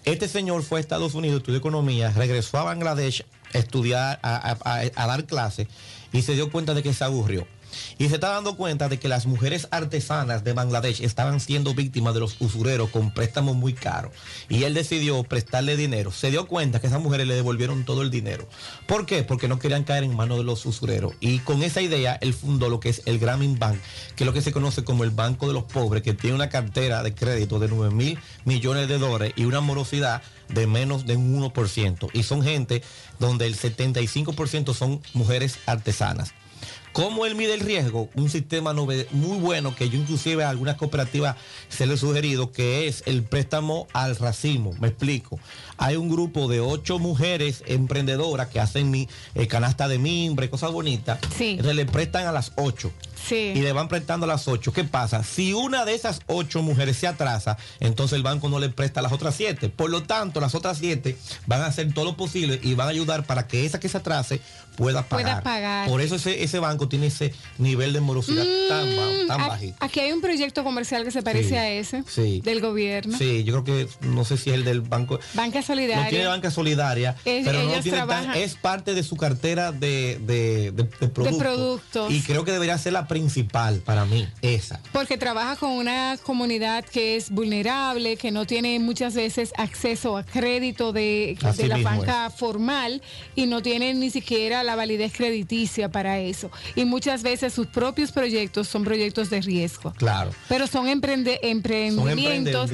Este 0.04 0.28
señor 0.28 0.62
fue 0.62 0.78
a 0.78 0.80
Estados 0.80 1.14
Unidos, 1.14 1.38
estudió 1.38 1.58
economía, 1.58 2.10
regresó 2.10 2.58
a 2.58 2.64
Bangladesh 2.64 3.24
a 3.54 3.58
estudiar, 3.58 4.20
a, 4.22 5.06
dar 5.06 5.24
clases 5.24 5.66
y 6.12 6.22
se 6.22 6.34
dio 6.34 6.50
cuenta 6.50 6.74
de 6.74 6.82
que 6.82 6.92
se 6.92 7.04
aburrió. 7.04 7.46
Y 7.98 8.08
se 8.08 8.14
está 8.14 8.30
dando 8.30 8.56
cuenta 8.56 8.88
de 8.88 8.98
que 8.98 9.08
las 9.08 9.26
mujeres 9.26 9.68
artesanas 9.70 10.44
de 10.44 10.52
Bangladesh 10.52 11.02
estaban 11.02 11.40
siendo 11.40 11.74
víctimas 11.74 12.14
de 12.14 12.20
los 12.20 12.36
usureros 12.40 12.90
con 12.90 13.12
préstamos 13.12 13.56
muy 13.56 13.72
caros. 13.72 14.12
Y 14.48 14.64
él 14.64 14.74
decidió 14.74 15.22
prestarle 15.24 15.76
dinero. 15.76 16.12
Se 16.12 16.30
dio 16.30 16.46
cuenta 16.46 16.80
que 16.80 16.86
esas 16.86 17.00
mujeres 17.00 17.26
le 17.26 17.34
devolvieron 17.34 17.84
todo 17.84 18.02
el 18.02 18.10
dinero. 18.10 18.48
¿Por 18.86 19.06
qué? 19.06 19.22
Porque 19.22 19.48
no 19.48 19.58
querían 19.58 19.84
caer 19.84 20.04
en 20.04 20.16
manos 20.16 20.38
de 20.38 20.44
los 20.44 20.64
usureros. 20.66 21.14
Y 21.20 21.38
con 21.40 21.62
esa 21.62 21.80
idea, 21.80 22.18
él 22.20 22.34
fundó 22.34 22.68
lo 22.68 22.80
que 22.80 22.90
es 22.90 23.02
el 23.06 23.18
Grameen 23.18 23.58
Bank, 23.58 23.78
que 24.16 24.24
es 24.24 24.26
lo 24.26 24.32
que 24.32 24.42
se 24.42 24.52
conoce 24.52 24.84
como 24.84 25.04
el 25.04 25.10
Banco 25.10 25.46
de 25.46 25.54
los 25.54 25.64
Pobres, 25.64 26.02
que 26.02 26.14
tiene 26.14 26.36
una 26.36 26.48
cartera 26.48 27.02
de 27.02 27.14
crédito 27.14 27.58
de 27.58 27.68
9 27.68 27.94
mil 27.94 28.18
millones 28.44 28.88
de 28.88 28.98
dólares 28.98 29.32
y 29.36 29.44
una 29.44 29.60
morosidad 29.60 30.22
de 30.48 30.66
menos 30.66 31.06
de 31.06 31.16
un 31.16 31.40
1%. 31.40 32.10
Y 32.12 32.22
son 32.22 32.42
gente 32.42 32.82
donde 33.18 33.46
el 33.46 33.56
75% 33.56 34.74
son 34.74 35.00
mujeres 35.14 35.58
artesanas. 35.66 36.34
¿Cómo 36.94 37.26
él 37.26 37.34
mide 37.34 37.54
el 37.54 37.60
riesgo? 37.60 38.08
Un 38.14 38.30
sistema 38.30 38.72
muy 38.72 39.38
bueno 39.40 39.74
que 39.74 39.90
yo 39.90 39.98
inclusive 39.98 40.44
a 40.44 40.48
algunas 40.48 40.76
cooperativas 40.76 41.34
se 41.68 41.86
le 41.86 41.94
he 41.94 41.96
sugerido 41.96 42.52
que 42.52 42.86
es 42.86 43.02
el 43.06 43.24
préstamo 43.24 43.88
al 43.92 44.14
racimo. 44.14 44.72
Me 44.78 44.86
explico. 44.86 45.40
Hay 45.76 45.96
un 45.96 46.08
grupo 46.08 46.46
de 46.46 46.60
ocho 46.60 47.00
mujeres 47.00 47.64
emprendedoras 47.66 48.46
que 48.46 48.60
hacen 48.60 48.92
mi 48.92 49.08
eh, 49.34 49.48
canasta 49.48 49.88
de 49.88 49.98
mimbre, 49.98 50.48
cosas 50.48 50.70
bonitas. 50.70 51.18
Sí. 51.36 51.58
le 51.60 51.84
prestan 51.84 52.28
a 52.28 52.32
las 52.32 52.52
ocho. 52.54 52.92
Y 53.30 53.60
le 53.60 53.72
van 53.72 53.88
prestando 53.88 54.24
a 54.24 54.28
las 54.28 54.48
ocho. 54.48 54.72
¿Qué 54.72 54.84
pasa? 54.84 55.24
Si 55.24 55.52
una 55.52 55.84
de 55.84 55.94
esas 55.94 56.20
ocho 56.26 56.62
mujeres 56.62 56.96
se 56.96 57.06
atrasa, 57.06 57.56
entonces 57.80 58.16
el 58.16 58.22
banco 58.22 58.48
no 58.48 58.58
le 58.58 58.68
presta 58.68 59.00
a 59.00 59.02
las 59.02 59.12
otras 59.12 59.34
siete. 59.34 59.68
Por 59.68 59.90
lo 59.90 60.02
tanto, 60.02 60.40
las 60.40 60.54
otras 60.54 60.78
siete 60.78 61.16
van 61.46 61.62
a 61.62 61.66
hacer 61.66 61.92
todo 61.92 62.04
lo 62.04 62.16
posible 62.16 62.60
y 62.62 62.74
van 62.74 62.88
a 62.88 62.90
ayudar 62.90 63.24
para 63.24 63.46
que 63.46 63.64
esa 63.64 63.80
que 63.80 63.88
se 63.88 63.98
atrase 63.98 64.40
pueda 64.76 65.08
pagar. 65.08 65.88
Por 65.88 66.00
eso 66.00 66.16
ese, 66.16 66.58
banco 66.58 66.88
tiene 66.88 67.06
ese 67.06 67.32
nivel 67.58 67.92
de 67.92 68.00
morosidad 68.00 68.44
tan, 68.68 69.26
tan 69.26 69.48
bajito. 69.48 69.76
Aquí 69.80 70.00
hay 70.00 70.12
un 70.12 70.20
proyecto 70.20 70.64
comercial 70.64 71.04
que 71.04 71.10
se 71.10 71.22
parece 71.22 71.58
a 71.58 71.70
ese 71.70 72.04
del 72.42 72.60
gobierno. 72.60 73.16
Sí, 73.16 73.44
yo 73.44 73.62
creo 73.62 73.64
que 73.64 74.06
no 74.06 74.24
sé 74.24 74.36
si 74.36 74.50
es 74.50 74.56
el 74.56 74.64
del 74.64 74.80
banco. 74.80 75.18
Banca 75.34 75.62
Solidaria. 75.62 76.04
No 76.04 76.10
tiene 76.10 76.26
banca 76.26 76.50
solidaria, 76.50 77.16
pero 77.24 77.62
no 77.62 77.80
tiene 77.80 78.04
es 78.36 78.54
parte 78.54 78.94
de 78.94 79.02
su 79.02 79.16
cartera 79.16 79.72
de, 79.72 80.18
de, 80.20 80.72
de, 80.72 80.84
productos. 81.08 82.12
Y 82.12 82.22
creo 82.22 82.44
que 82.44 82.52
debería 82.52 82.76
ser 82.78 82.92
la 82.92 83.06
principal 83.14 83.78
para 83.78 84.04
mí, 84.04 84.26
esa. 84.42 84.80
Porque 84.90 85.16
trabaja 85.16 85.54
con 85.54 85.70
una 85.70 86.18
comunidad 86.20 86.84
que 86.84 87.14
es 87.14 87.30
vulnerable, 87.30 88.16
que 88.16 88.32
no 88.32 88.44
tiene 88.44 88.80
muchas 88.80 89.14
veces 89.14 89.52
acceso 89.56 90.16
a 90.16 90.24
crédito 90.24 90.92
de, 90.92 91.38
la 91.68 91.76
banca 91.76 92.28
formal 92.30 93.00
y 93.36 93.46
no 93.46 93.62
tiene 93.62 93.94
ni 93.94 94.10
siquiera 94.10 94.64
la 94.64 94.74
validez 94.74 95.12
crediticia 95.12 95.92
para 95.92 96.18
eso. 96.18 96.50
Y 96.74 96.86
muchas 96.86 97.22
veces 97.22 97.54
sus 97.54 97.68
propios 97.68 98.10
proyectos 98.10 98.66
son 98.66 98.82
proyectos 98.82 99.30
de 99.30 99.40
riesgo. 99.42 99.92
Claro. 99.92 100.32
Pero 100.48 100.66
son, 100.66 100.88
emprende, 100.88 101.38
emprendimientos, 101.44 102.68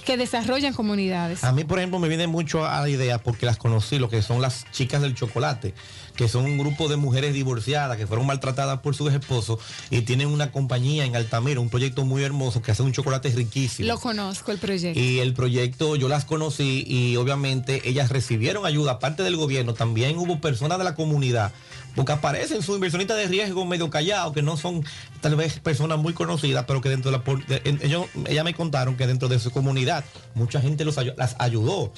que 0.00 0.16
desarrollan 0.16 0.72
comunidades. 0.72 1.44
A 1.44 1.52
mí, 1.52 1.64
por 1.64 1.78
ejemplo, 1.78 1.98
me 1.98 2.08
viene 2.08 2.26
mucho 2.26 2.64
a 2.64 2.80
la 2.80 2.88
idea 2.88 3.18
porque 3.18 3.44
las 3.44 3.58
conocí, 3.58 3.98
lo 3.98 4.08
que 4.08 4.22
son 4.22 4.40
las 4.40 4.64
chicas 4.72 5.02
del 5.02 5.14
chocolate, 5.14 5.74
que 6.16 6.28
son 6.28 6.44
un 6.44 6.58
grupo 6.58 6.88
de 6.88 6.96
mujeres 6.96 7.34
divorciadas 7.34 7.96
que 7.96 8.06
fueron 8.06 8.26
maltratadas 8.26 8.80
por 8.80 8.94
sus 8.94 9.12
esposos 9.12 9.58
y 9.90 10.02
tienen 10.02 10.28
una 10.28 10.52
compañía 10.52 11.04
en 11.04 11.16
Altamira, 11.16 11.60
un 11.60 11.68
proyecto 11.68 12.04
muy 12.04 12.22
hermoso 12.22 12.62
que 12.62 12.70
hace 12.70 12.82
un 12.82 12.92
chocolate 12.92 13.30
riquísimo. 13.30 13.88
Lo 13.88 13.98
conozco 13.98 14.52
el 14.52 14.58
proyecto. 14.58 14.98
Y 14.98 15.20
el 15.20 15.34
proyecto 15.34 15.96
yo 15.96 16.08
las 16.08 16.24
conocí 16.24 16.84
y 16.86 17.16
obviamente 17.16 17.88
ellas 17.88 18.10
recibieron 18.10 18.66
ayuda, 18.66 18.92
aparte 18.92 19.22
del 19.22 19.36
gobierno, 19.36 19.74
también 19.74 20.16
hubo 20.18 20.40
personas 20.40 20.78
de 20.78 20.84
la 20.84 20.94
comunidad 20.94 21.52
porque 21.94 22.12
aparecen 22.12 22.62
sus 22.62 22.74
inversionistas 22.74 23.16
de 23.16 23.28
riesgo 23.28 23.64
medio 23.64 23.88
callados, 23.88 24.32
que 24.32 24.42
no 24.42 24.56
son 24.56 24.84
tal 25.20 25.36
vez 25.36 25.60
personas 25.60 25.98
muy 25.98 26.12
conocidas, 26.12 26.64
pero 26.66 26.80
que 26.80 26.88
dentro 26.88 27.10
de 27.10 27.18
la... 27.18 27.60
ellos, 27.82 28.06
ellas 28.26 28.44
me 28.44 28.54
contaron 28.54 28.96
que 28.96 29.06
dentro 29.06 29.28
de 29.28 29.38
su 29.38 29.50
comunidad 29.50 30.04
mucha 30.34 30.60
gente 30.60 30.84
los, 30.84 30.96
las 31.16 31.36
ayudó 31.38 31.92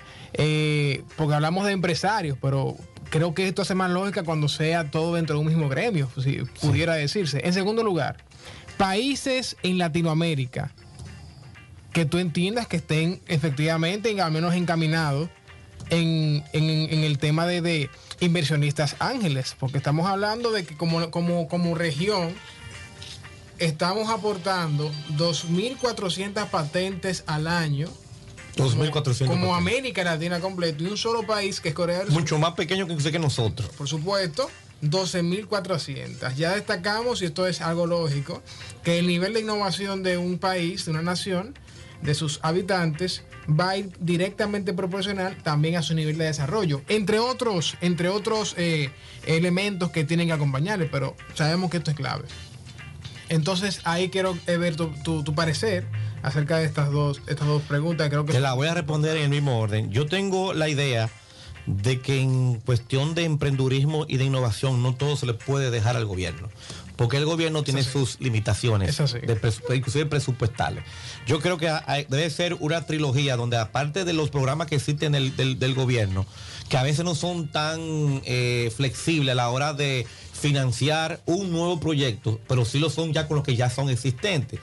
porque 1.17 1.35
hablamos 1.35 1.67
de 1.67 1.73
empresarios, 1.73 2.39
pero 2.41 2.77
creo 3.11 3.35
que 3.35 3.47
esto 3.47 3.63
hace 3.63 3.75
más 3.75 3.91
lógica 3.91 4.23
cuando 4.23 4.49
sea 4.49 4.91
todo 4.91 5.15
dentro 5.15 5.37
de 5.37 5.41
un 5.43 5.47
mismo 5.47 5.69
gremio, 5.69 6.09
si 6.23 6.39
pudiera 6.61 6.95
decirse. 6.95 7.43
En 7.45 7.53
segundo 7.53 7.83
lugar, 7.83 8.17
países 8.79 9.57
en 9.63 9.77
Latinoamérica 9.77 10.73
que 11.93 12.07
tú 12.07 12.19
entiendas 12.19 12.67
que 12.67 12.77
estén 12.77 13.21
efectivamente, 13.27 14.19
al 14.21 14.33
menos 14.33 14.55
encaminados 14.55 15.29
en, 15.93 17.05
el 17.05 17.19
tema 17.19 17.47
de, 17.47 17.91
inversionistas 18.21 18.97
ángeles, 18.99 19.57
porque 19.59 19.79
estamos 19.79 20.07
hablando 20.07 20.51
de 20.51 20.65
que 20.65 20.77
como, 20.77 21.11
como, 21.11 21.49
como 21.49 21.75
región 21.75 22.35
estamos 23.59 24.09
aportando 24.09 24.91
2.400 25.17 26.49
patentes 26.49 27.25
al 27.27 27.47
año. 27.47 27.89
2.400. 28.57 29.27
Como, 29.27 29.55
América 29.55 30.05
Latina 30.05 30.41
completo 30.41 30.85
y 30.85 30.87
un 30.87 30.97
solo 30.97 31.27
país 31.27 31.61
que 31.61 31.71
es 31.71 31.75
Corea 31.75 31.99
del 31.99 32.09
Sur. 32.09 32.21
Mucho 32.21 32.39
más 32.39 32.53
pequeño 32.55 32.87
que, 32.87 32.97
que 32.97 33.19
nosotros. 33.19 33.69
Por 33.77 33.89
supuesto. 33.89 34.51
12.400. 34.83 36.35
Ya 36.35 36.57
destacamos, 36.57 37.23
y 37.23 37.27
esto 37.27 37.47
es 37.47 37.61
algo 37.61 37.87
lógico, 37.87 38.43
que 38.83 38.99
el 38.99 39.07
nivel 39.07 39.33
de 39.33 39.39
innovación 39.39 40.03
de 40.03 40.19
un 40.19 40.39
país, 40.39 40.87
de 40.87 40.91
una 40.91 41.03
nación, 41.03 41.55
de 42.03 42.15
sus 42.15 42.41
habitantes 42.43 43.23
va 43.49 43.71
a 43.71 43.77
ir 43.77 43.91
directamente 44.01 44.73
proporcional 44.73 45.37
también 45.43 45.77
a 45.77 45.83
su 45.83 45.95
nivel 45.95 46.19
de 46.19 46.27
desarrollo, 46.27 46.83
entre 46.89 47.19
otros, 47.19 47.77
entre 47.81 48.09
otros 48.09 48.55
eh, 48.57 48.91
elementos 49.27 49.91
que 49.91 50.05
tienen 50.05 50.29
que 50.29 50.33
acompañarle, 50.33 50.87
pero 50.87 51.17
sabemos 51.35 51.71
que 51.71 51.79
esto 51.79 51.91
es 51.91 51.97
clave. 51.97 52.25
Entonces 53.29 53.81
ahí 53.85 54.11
quiero 54.11 54.37
eh, 54.47 54.57
ver 54.59 54.77
tu, 54.77 55.25
parecer 55.35 55.87
acerca 56.23 56.59
de 56.59 56.67
estas 56.67 56.91
dos, 56.91 57.23
estas 57.27 57.49
dos 57.49 57.63
preguntas. 57.63 58.09
Creo 58.11 58.27
que 58.27 58.33
Te 58.33 58.41
la 58.41 58.53
voy 58.53 58.69
a 58.69 58.75
responder 58.75 59.17
en 59.17 59.25
el 59.25 59.31
mismo 59.31 59.59
orden. 59.59 59.91
Yo 59.91 60.07
tengo 60.07 60.53
la 60.53 60.69
idea 60.69 61.09
de 61.67 62.01
que 62.01 62.21
en 62.21 62.61
cuestión 62.61 63.15
de 63.15 63.25
emprendurismo 63.25 64.05
y 64.09 64.17
de 64.17 64.25
innovación 64.25 64.83
no 64.83 64.95
todo 64.95 65.17
se 65.17 65.27
le 65.27 65.35
puede 65.35 65.71
dejar 65.71 65.97
al 65.97 66.05
gobierno 66.05 66.49
porque 67.03 67.17
el 67.17 67.25
gobierno 67.25 67.65
tiene 67.65 67.83
sus 67.83 68.21
limitaciones, 68.21 68.97
inclusive 69.75 70.07
presupuestales. 70.07 70.85
Yo 71.27 71.41
creo 71.41 71.59
que 71.59 71.69
debe 72.09 72.31
ser 72.31 72.57
una 72.61 72.87
trilogía 72.87 73.35
donde 73.35 73.57
aparte 73.57 74.05
de 74.05 74.13
los 74.13 74.31
programas 74.31 74.69
que 74.69 74.77
existen 74.77 75.11
del, 75.11 75.35
del, 75.37 75.75
gobierno, 75.75 76.27
que 76.69 76.77
a 76.77 76.85
veces 76.85 77.05
no 77.05 77.17
son 77.17 77.49
tan 77.49 77.81
eh, 78.25 78.71
flexibles 78.77 79.33
a 79.33 79.35
la 79.35 79.51
hora 79.51 79.73
de 79.73 80.07
financiar 80.43 81.21
un 81.25 81.53
nuevo 81.53 81.79
proyecto, 81.79 82.41
pero 82.49 82.65
sí 82.65 82.81
lo 82.81 82.91
son 82.91 83.13
ya 83.13 83.29
con 83.29 83.37
los 83.37 83.45
que 83.45 83.55
ya 83.55 83.71
son 83.71 83.89
existentes. 83.89 84.59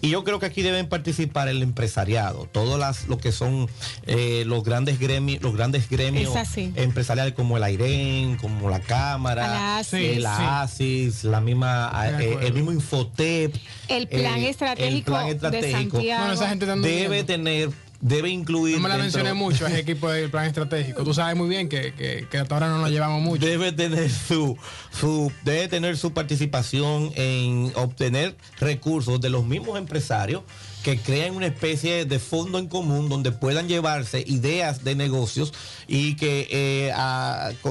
Y 0.00 0.10
yo 0.10 0.22
creo 0.22 0.38
que 0.38 0.46
aquí 0.46 0.62
deben 0.62 0.88
participar 0.88 1.48
el 1.48 1.62
empresariado, 1.62 2.48
todos 2.52 2.78
las, 2.78 3.08
lo 3.08 3.18
que 3.18 3.32
son 3.32 3.68
eh, 4.06 4.44
los 4.46 4.62
grandes 4.62 5.00
gremios, 5.00 5.42
los 5.42 5.56
grandes 5.56 5.88
gremios 5.88 6.32
empresariales 6.76 7.34
como 7.34 7.56
el 7.56 7.62
AIREN, 7.62 8.36
como 8.36 8.70
la 8.70 8.80
Cámara, 8.80 9.48
la 9.48 9.78
ASIS, 9.78 10.18
la, 10.18 10.62
ASIS, 10.62 11.24
la 11.24 11.40
misma, 11.40 11.90
eh, 12.20 12.38
el 12.42 12.52
mismo 12.52 12.70
Infotep. 12.70 13.56
El 13.88 14.06
plan 14.06 14.38
estratégico, 14.38 15.18
de 15.18 15.72
Santiago. 15.72 16.82
debe 16.82 17.24
tener 17.24 17.70
debe 18.04 18.28
incluir. 18.28 18.76
No 18.76 18.82
me 18.82 18.90
la 18.90 18.98
mencioné 18.98 19.32
mucho, 19.32 19.66
ese 19.66 19.78
equipo 19.80 20.10
del 20.10 20.30
plan 20.30 20.44
estratégico. 20.44 21.02
Tú 21.02 21.14
sabes 21.14 21.36
muy 21.36 21.48
bien 21.48 21.68
que, 21.68 22.26
hasta 22.38 22.54
ahora 22.54 22.68
no 22.68 22.78
nos 22.78 22.90
llevamos 22.90 23.22
mucho. 23.22 23.44
Debe 23.44 23.72
tener 23.72 24.10
su, 24.10 24.56
su, 24.92 25.32
debe 25.42 25.68
tener 25.68 25.96
su 25.96 26.12
participación 26.12 27.10
en 27.16 27.72
obtener 27.74 28.36
recursos 28.60 29.20
de 29.20 29.30
los 29.30 29.46
mismos 29.46 29.78
empresarios 29.78 30.42
que 30.84 30.98
creen 30.98 31.34
una 31.34 31.46
especie 31.46 32.04
de 32.04 32.18
fondo 32.18 32.58
en 32.58 32.68
común 32.68 33.08
donde 33.08 33.32
puedan 33.32 33.68
llevarse 33.68 34.22
ideas 34.26 34.84
de 34.84 34.94
negocios 34.94 35.54
y 35.88 36.14
que 36.14 36.46
eh, 36.50 36.92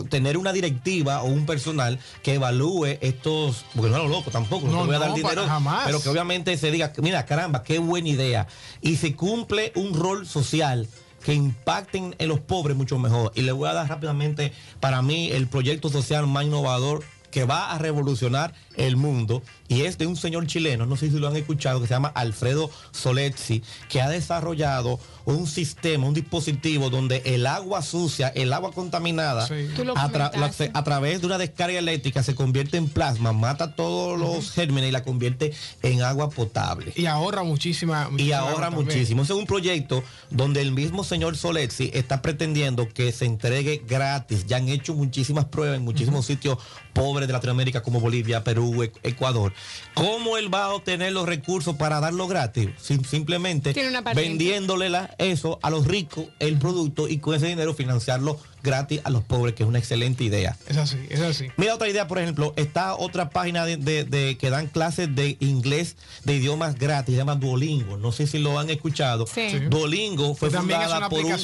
tener 0.09 0.35
una 0.35 0.51
directiva 0.51 1.21
o 1.21 1.27
un 1.27 1.45
personal 1.45 1.99
que 2.23 2.33
evalúe 2.33 2.97
estos, 3.01 3.65
porque 3.75 3.91
no 3.91 3.97
es 3.97 4.03
lo 4.03 4.09
loco 4.09 4.31
tampoco, 4.31 4.67
no, 4.67 4.85
voy 4.87 4.95
a 4.95 4.99
dar 4.99 5.13
dinero, 5.13 5.45
pero 5.85 6.01
que 6.01 6.09
obviamente 6.09 6.57
se 6.57 6.71
diga, 6.71 6.91
mira, 7.03 7.23
caramba, 7.27 7.61
qué 7.61 7.77
buena 7.77 8.09
idea. 8.09 8.47
Y 8.81 8.95
se 8.95 9.15
cumple 9.15 9.71
un 9.75 9.93
rol 9.93 10.25
social 10.25 10.87
que 11.23 11.35
impacten 11.35 12.15
en 12.17 12.27
los 12.27 12.39
pobres 12.39 12.75
mucho 12.75 12.97
mejor. 12.97 13.31
Y 13.35 13.43
le 13.43 13.51
voy 13.51 13.69
a 13.69 13.73
dar 13.73 13.87
rápidamente, 13.87 14.53
para 14.79 15.03
mí, 15.03 15.29
el 15.31 15.47
proyecto 15.47 15.89
social 15.89 16.25
más 16.25 16.45
innovador 16.45 17.03
que 17.33 17.45
va 17.45 17.71
a 17.71 17.79
revolucionar 17.79 18.53
el 18.75 18.95
mundo 18.95 19.41
y 19.67 19.81
es 19.83 19.97
de 19.97 20.07
un 20.07 20.15
señor 20.15 20.45
chileno, 20.47 20.85
no 20.85 20.97
sé 20.97 21.09
si 21.09 21.19
lo 21.19 21.27
han 21.27 21.35
escuchado, 21.35 21.79
que 21.79 21.87
se 21.87 21.93
llama 21.93 22.11
Alfredo 22.15 22.69
Soletzi, 22.91 23.63
que 23.89 24.01
ha 24.01 24.09
desarrollado 24.09 24.99
un 25.25 25.47
sistema, 25.47 26.05
un 26.05 26.13
dispositivo 26.13 26.89
donde 26.89 27.21
el 27.25 27.47
agua 27.47 27.81
sucia, 27.81 28.27
el 28.29 28.51
agua 28.51 28.71
contaminada, 28.71 29.47
a, 29.95 30.83
través 30.83 31.21
de 31.21 31.27
una 31.27 31.37
descarga 31.37 31.79
eléctrica 31.79 32.23
se 32.23 32.35
convierte 32.35 32.77
en 32.77 32.89
plasma, 32.89 33.31
mata 33.31 33.75
todos 33.75 34.19
los 34.19 34.51
gérmenes 34.51 34.89
y 34.89 34.91
la 34.91 35.03
convierte 35.03 35.53
en 35.81 36.01
agua 36.01 36.29
potable. 36.29 36.91
Y 36.95 37.05
ahorra 37.05 37.43
muchísima. 37.43 38.09
y 38.17 38.31
ahorra 38.31 38.69
muchísimo. 38.69 39.23
es 39.23 39.29
un 39.29 39.45
proyecto 39.45 40.03
donde 40.29 40.61
el 40.61 40.71
mismo 40.71 41.03
señor 41.03 41.37
Soletzi 41.37 41.89
está 41.93 42.21
pretendiendo 42.21 42.89
que 42.89 43.11
se 43.11 43.25
entregue 43.25 43.81
gratis. 43.87 44.45
Ya 44.45 44.57
han 44.57 44.67
hecho 44.67 44.93
muchísimas 44.93 45.45
pruebas 45.45 45.77
en 45.77 45.83
muchísimos 45.83 46.25
sitios 46.25 46.57
pobres 46.93 47.27
de 47.27 47.33
Latinoamérica 47.33 47.81
como 47.81 47.99
Bolivia, 47.99 48.43
Perú, 48.43 48.83
Ecuador. 49.03 49.53
¿Cómo 49.93 50.37
él 50.37 50.53
va 50.53 50.65
a 50.65 50.73
obtener 50.73 51.13
los 51.13 51.27
recursos 51.27 51.75
para 51.75 51.99
darlo 51.99 52.27
gratis? 52.27 52.69
simplemente 52.79 53.73
vendiéndole 54.15 54.91
eso 55.17 55.59
a 55.61 55.69
los 55.69 55.85
ricos, 55.85 56.25
el 56.39 56.57
producto, 56.57 57.07
y 57.07 57.19
con 57.19 57.35
ese 57.35 57.47
dinero 57.47 57.73
financiarlo 57.73 58.39
gratis 58.63 59.01
a 59.03 59.09
los 59.09 59.23
pobres, 59.23 59.53
que 59.53 59.63
es 59.63 59.69
una 59.69 59.77
excelente 59.77 60.23
idea. 60.23 60.57
Es 60.67 60.77
así, 60.77 60.97
es 61.09 61.19
así. 61.19 61.47
Mira 61.57 61.75
otra 61.75 61.89
idea, 61.89 62.07
por 62.07 62.17
ejemplo, 62.17 62.53
está 62.55 62.95
otra 62.95 63.29
página 63.29 63.65
de, 63.65 64.37
que 64.39 64.49
dan 64.49 64.67
clases 64.67 65.13
de 65.13 65.37
inglés 65.39 65.97
de 66.23 66.35
idiomas 66.35 66.75
gratis, 66.79 67.13
se 67.13 67.17
llama 67.17 67.35
Duolingo. 67.35 67.97
No 67.97 68.11
sé 68.11 68.25
si 68.25 68.39
lo 68.39 68.57
han 68.57 68.69
escuchado. 68.69 69.25
Duolingo 69.69 70.33
fue 70.33 70.49
fundada 70.49 71.09
por 71.09 71.19
una, 71.19 71.35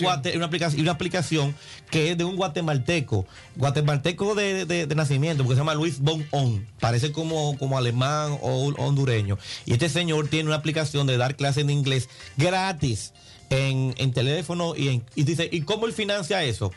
aplicación, 0.45 0.81
una 0.81 0.91
aplicación 0.91 1.55
que 1.91 2.11
es 2.11 2.17
de 2.17 2.23
un 2.23 2.37
guatemalteco, 2.37 3.25
guatemalteco 3.55 4.33
de, 4.35 4.87
nacimiento, 4.95 5.43
porque 5.43 5.55
se 5.55 5.61
llama 5.61 5.75
Luis 5.75 5.99
Bon 5.99 6.25
On. 6.31 6.65
Parece 6.79 7.11
como, 7.11 7.57
como 7.57 7.77
alemán 7.77 8.37
o 8.41 8.73
hondureño. 8.77 9.37
Y 9.65 9.73
este 9.73 9.89
señor 9.89 10.29
tiene 10.29 10.47
una 10.47 10.55
aplicación 10.55 11.05
de 11.05 11.17
dar 11.17 11.35
clases 11.35 11.67
de 11.67 11.73
inglés 11.73 12.07
gratis 12.37 13.13
en, 13.49 14.13
teléfono 14.13 14.75
y, 14.75 15.01
y 15.15 15.23
dice, 15.23 15.49
¿y 15.51 15.61
cómo 15.61 15.85
él 15.85 15.93
financia 15.93 16.43
eso? 16.43 16.71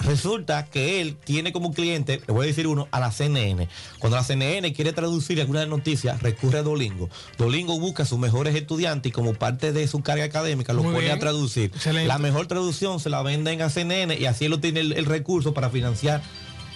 Resulta 0.00 0.64
que 0.66 1.00
él 1.00 1.16
tiene 1.16 1.52
como 1.52 1.72
cliente, 1.72 2.20
le 2.26 2.32
voy 2.32 2.44
a 2.44 2.46
decir 2.46 2.66
uno, 2.66 2.88
a 2.90 3.00
la 3.00 3.10
CNN. 3.10 3.68
Cuando 3.98 4.16
la 4.16 4.24
CNN 4.24 4.72
quiere 4.72 4.92
traducir 4.92 5.40
alguna 5.40 5.66
noticias, 5.66 6.22
recurre 6.22 6.58
a 6.58 6.62
Dolingo. 6.62 7.08
Dolingo 7.38 7.78
busca 7.78 8.04
a 8.04 8.06
sus 8.06 8.18
mejores 8.18 8.54
estudiantes 8.54 9.10
y 9.10 9.12
como 9.12 9.34
parte 9.34 9.72
de 9.72 9.86
su 9.88 10.02
carga 10.02 10.24
académica 10.24 10.72
lo 10.72 10.82
pone 10.82 11.10
a 11.10 11.18
traducir. 11.18 11.72
La 12.06 12.18
mejor 12.18 12.46
traducción 12.46 13.00
se 13.00 13.10
la 13.10 13.22
venden 13.22 13.62
a 13.62 13.70
CNN 13.70 14.18
y 14.18 14.26
así 14.26 14.44
él 14.44 14.60
tiene 14.60 14.80
el 14.80 15.04
recurso 15.04 15.54
para 15.54 15.70
financiar 15.70 16.22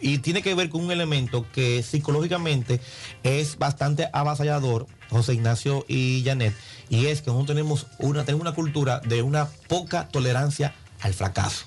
Y 0.00 0.18
tiene 0.18 0.42
que 0.42 0.54
ver 0.54 0.68
con 0.68 0.84
un 0.84 0.90
elemento 0.90 1.46
que 1.52 1.84
psicológicamente 1.84 2.80
es 3.22 3.56
bastante 3.56 4.08
avasallador, 4.12 4.88
José 5.10 5.34
Ignacio 5.34 5.84
y 5.86 6.24
Janet, 6.24 6.54
y 6.88 7.06
es 7.06 7.22
que 7.22 7.28
nosotros 7.28 7.56
tenemos 7.56 7.86
una, 7.98 8.24
tenemos 8.24 8.42
una 8.42 8.54
cultura 8.54 8.98
de 9.00 9.22
una 9.22 9.46
poca 9.68 10.08
tolerancia 10.08 10.74
al 11.00 11.14
fracaso. 11.14 11.66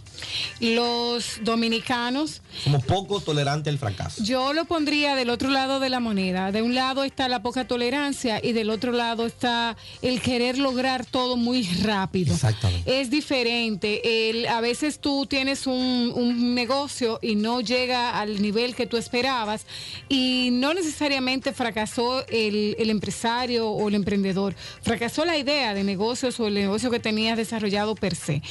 Los 0.60 1.40
dominicanos... 1.42 2.42
Somos 2.64 2.84
poco 2.84 3.20
tolerantes 3.20 3.72
al 3.72 3.78
fracaso. 3.78 4.24
Yo 4.24 4.54
lo 4.54 4.66
pondría 4.66 5.16
del 5.16 5.30
otro 5.30 5.50
lado 5.50 5.80
de 5.80 5.90
la 5.90 6.00
moneda. 6.00 6.52
De 6.52 6.62
un 6.62 6.76
lado 6.76 7.04
está 7.04 7.28
la 7.28 7.42
poca 7.42 7.68
tolerancia 7.68 8.40
y 8.42 8.54
del 8.54 8.70
otro 8.70 8.92
lado 8.92 9.26
está 9.26 9.76
el 10.02 10.22
querer 10.22 10.58
lograr 10.58 11.06
todo 11.06 11.36
muy 11.36 11.64
rápido. 11.84 12.34
Exactamente. 12.34 13.02
Es 13.02 13.10
diferente. 13.10 14.30
El, 14.30 14.48
a 14.48 14.62
veces 14.62 15.00
tú 15.00 15.26
tienes 15.26 15.68
un, 15.68 16.56
negocio 16.56 17.20
y 17.22 17.36
no 17.36 17.62
llega 17.62 18.20
al 18.20 18.42
nivel 18.42 18.76
que 18.76 18.88
tú 18.88 18.98
esperabas 18.98 19.66
y 20.10 20.50
no 20.52 20.74
necesariamente 20.74 21.54
fracasó 21.54 22.26
el, 22.28 22.76
el 22.80 22.90
empresario 22.90 23.70
o 23.70 23.88
el 23.90 23.96
emprendedor. 23.96 24.56
Fracasó 24.82 25.26
la 25.26 25.38
idea 25.38 25.74
de 25.74 25.84
negocios 25.84 26.40
o 26.40 26.48
el 26.48 26.54
negocio 26.54 26.90
que 26.92 27.00
tenías 27.00 27.38
desarrollado 27.38 27.96
per 27.96 28.16
se 28.16 28.42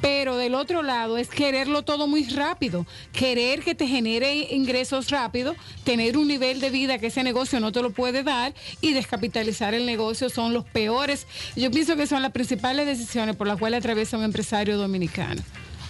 pero 0.00 0.36
del 0.36 0.54
otro 0.54 0.82
lado 0.82 1.18
es 1.18 1.28
quererlo 1.28 1.82
todo 1.82 2.06
muy 2.06 2.24
rápido, 2.28 2.86
querer 3.12 3.62
que 3.62 3.74
te 3.74 3.86
genere 3.86 4.48
ingresos 4.50 5.10
rápido, 5.10 5.54
tener 5.84 6.16
un 6.16 6.28
nivel 6.28 6.60
de 6.60 6.70
vida 6.70 6.98
que 6.98 7.08
ese 7.08 7.22
negocio 7.22 7.60
no 7.60 7.72
te 7.72 7.82
lo 7.82 7.90
puede 7.90 8.22
dar 8.22 8.54
y 8.80 8.92
descapitalizar 8.92 9.74
el 9.74 9.86
negocio 9.86 10.28
son 10.30 10.52
los 10.52 10.64
peores. 10.64 11.26
Yo 11.56 11.70
pienso 11.70 11.96
que 11.96 12.06
son 12.06 12.22
las 12.22 12.32
principales 12.32 12.86
decisiones 12.86 13.36
por 13.36 13.46
las 13.46 13.58
cuales 13.58 13.78
atraviesa 13.78 14.16
un 14.16 14.24
empresario 14.24 14.76
dominicano 14.76 15.42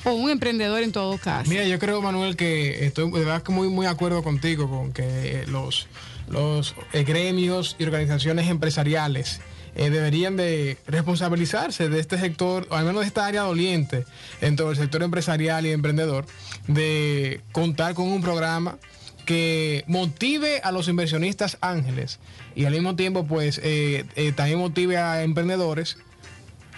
o 0.04 0.12
un 0.12 0.30
emprendedor 0.30 0.82
en 0.82 0.92
todo 0.92 1.18
caso. 1.18 1.50
Mira, 1.50 1.64
yo 1.64 1.78
creo, 1.78 2.00
Manuel, 2.00 2.36
que 2.36 2.86
estoy 2.86 3.10
de 3.10 3.24
verdad 3.24 3.42
muy, 3.48 3.68
muy 3.68 3.86
de 3.86 3.92
acuerdo 3.92 4.22
contigo 4.22 4.68
con 4.70 4.92
que 4.92 5.44
los, 5.48 5.88
los 6.28 6.74
eh, 6.92 7.02
gremios 7.04 7.76
y 7.78 7.84
organizaciones 7.84 8.48
empresariales 8.48 9.40
eh, 9.76 9.90
deberían 9.90 10.36
de 10.36 10.78
responsabilizarse 10.86 11.88
de 11.88 12.00
este 12.00 12.18
sector, 12.18 12.66
o 12.70 12.74
al 12.74 12.84
menos 12.86 13.02
de 13.02 13.06
esta 13.06 13.26
área 13.26 13.42
doliente 13.42 14.04
en 14.40 14.56
todo 14.56 14.70
el 14.70 14.76
sector 14.76 15.02
empresarial 15.02 15.66
y 15.66 15.70
emprendedor, 15.70 16.24
de 16.66 17.40
contar 17.52 17.94
con 17.94 18.08
un 18.08 18.22
programa 18.22 18.78
que 19.26 19.84
motive 19.86 20.60
a 20.62 20.72
los 20.72 20.88
inversionistas 20.88 21.58
ángeles 21.60 22.20
y 22.54 22.64
al 22.64 22.72
mismo 22.72 22.96
tiempo 22.96 23.26
pues 23.26 23.60
eh, 23.62 24.04
eh, 24.14 24.32
también 24.32 24.60
motive 24.60 24.96
a 24.96 25.22
emprendedores 25.24 25.98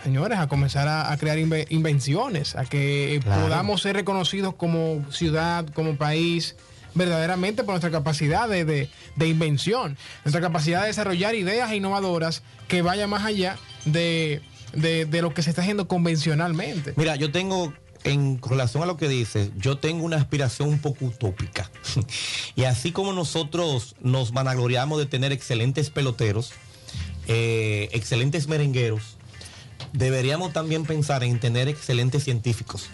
señores, 0.02 0.38
a 0.38 0.46
comenzar 0.46 0.88
a, 0.88 1.16
crear 1.18 1.38
invenciones, 1.38 2.56
a 2.56 2.64
que 2.64 3.20
podamos 3.24 3.82
ser 3.82 3.96
reconocidos 3.96 4.54
como 4.54 5.04
ciudad, 5.10 5.66
como 5.74 5.96
país, 5.96 6.56
verdaderamente 6.94 7.62
por 7.64 7.72
nuestra 7.72 7.90
capacidad 7.90 8.48
de, 8.48 8.88
invención, 9.20 9.96
nuestra 10.24 10.40
capacidad 10.40 10.82
de 10.82 10.88
desarrollar 10.88 11.34
ideas 11.34 11.72
innovadoras 11.72 12.42
que 12.66 12.82
vayan 12.82 13.10
más 13.10 13.24
allá 13.24 13.56
de, 13.84 14.42
lo 14.74 15.34
que 15.34 15.42
se 15.42 15.50
está 15.50 15.62
haciendo 15.62 15.88
convencionalmente. 15.88 16.94
Mira, 16.96 17.16
yo 17.16 17.30
tengo 17.30 17.72
en 18.04 18.40
relación 18.42 18.82
a 18.82 18.86
lo 18.86 18.96
que 18.96 19.08
dices, 19.08 19.50
yo 19.56 19.78
tengo 19.78 20.04
una 20.04 20.16
aspiración 20.16 20.68
un 20.68 20.78
poco 20.78 21.06
utópica. 21.06 21.70
y 22.56 22.64
así 22.64 22.92
como 22.92 23.12
nosotros 23.12 23.96
nos 24.00 24.32
vanagloriamos 24.32 24.98
de 24.98 25.06
tener 25.06 25.32
excelentes 25.32 25.90
peloteros, 25.90 26.52
eh, 27.26 27.88
excelentes 27.92 28.48
merengueros, 28.48 29.16
deberíamos 29.92 30.52
también 30.52 30.84
pensar 30.84 31.24
en 31.24 31.38
tener 31.40 31.68
excelentes 31.68 32.24
científicos 32.24 32.88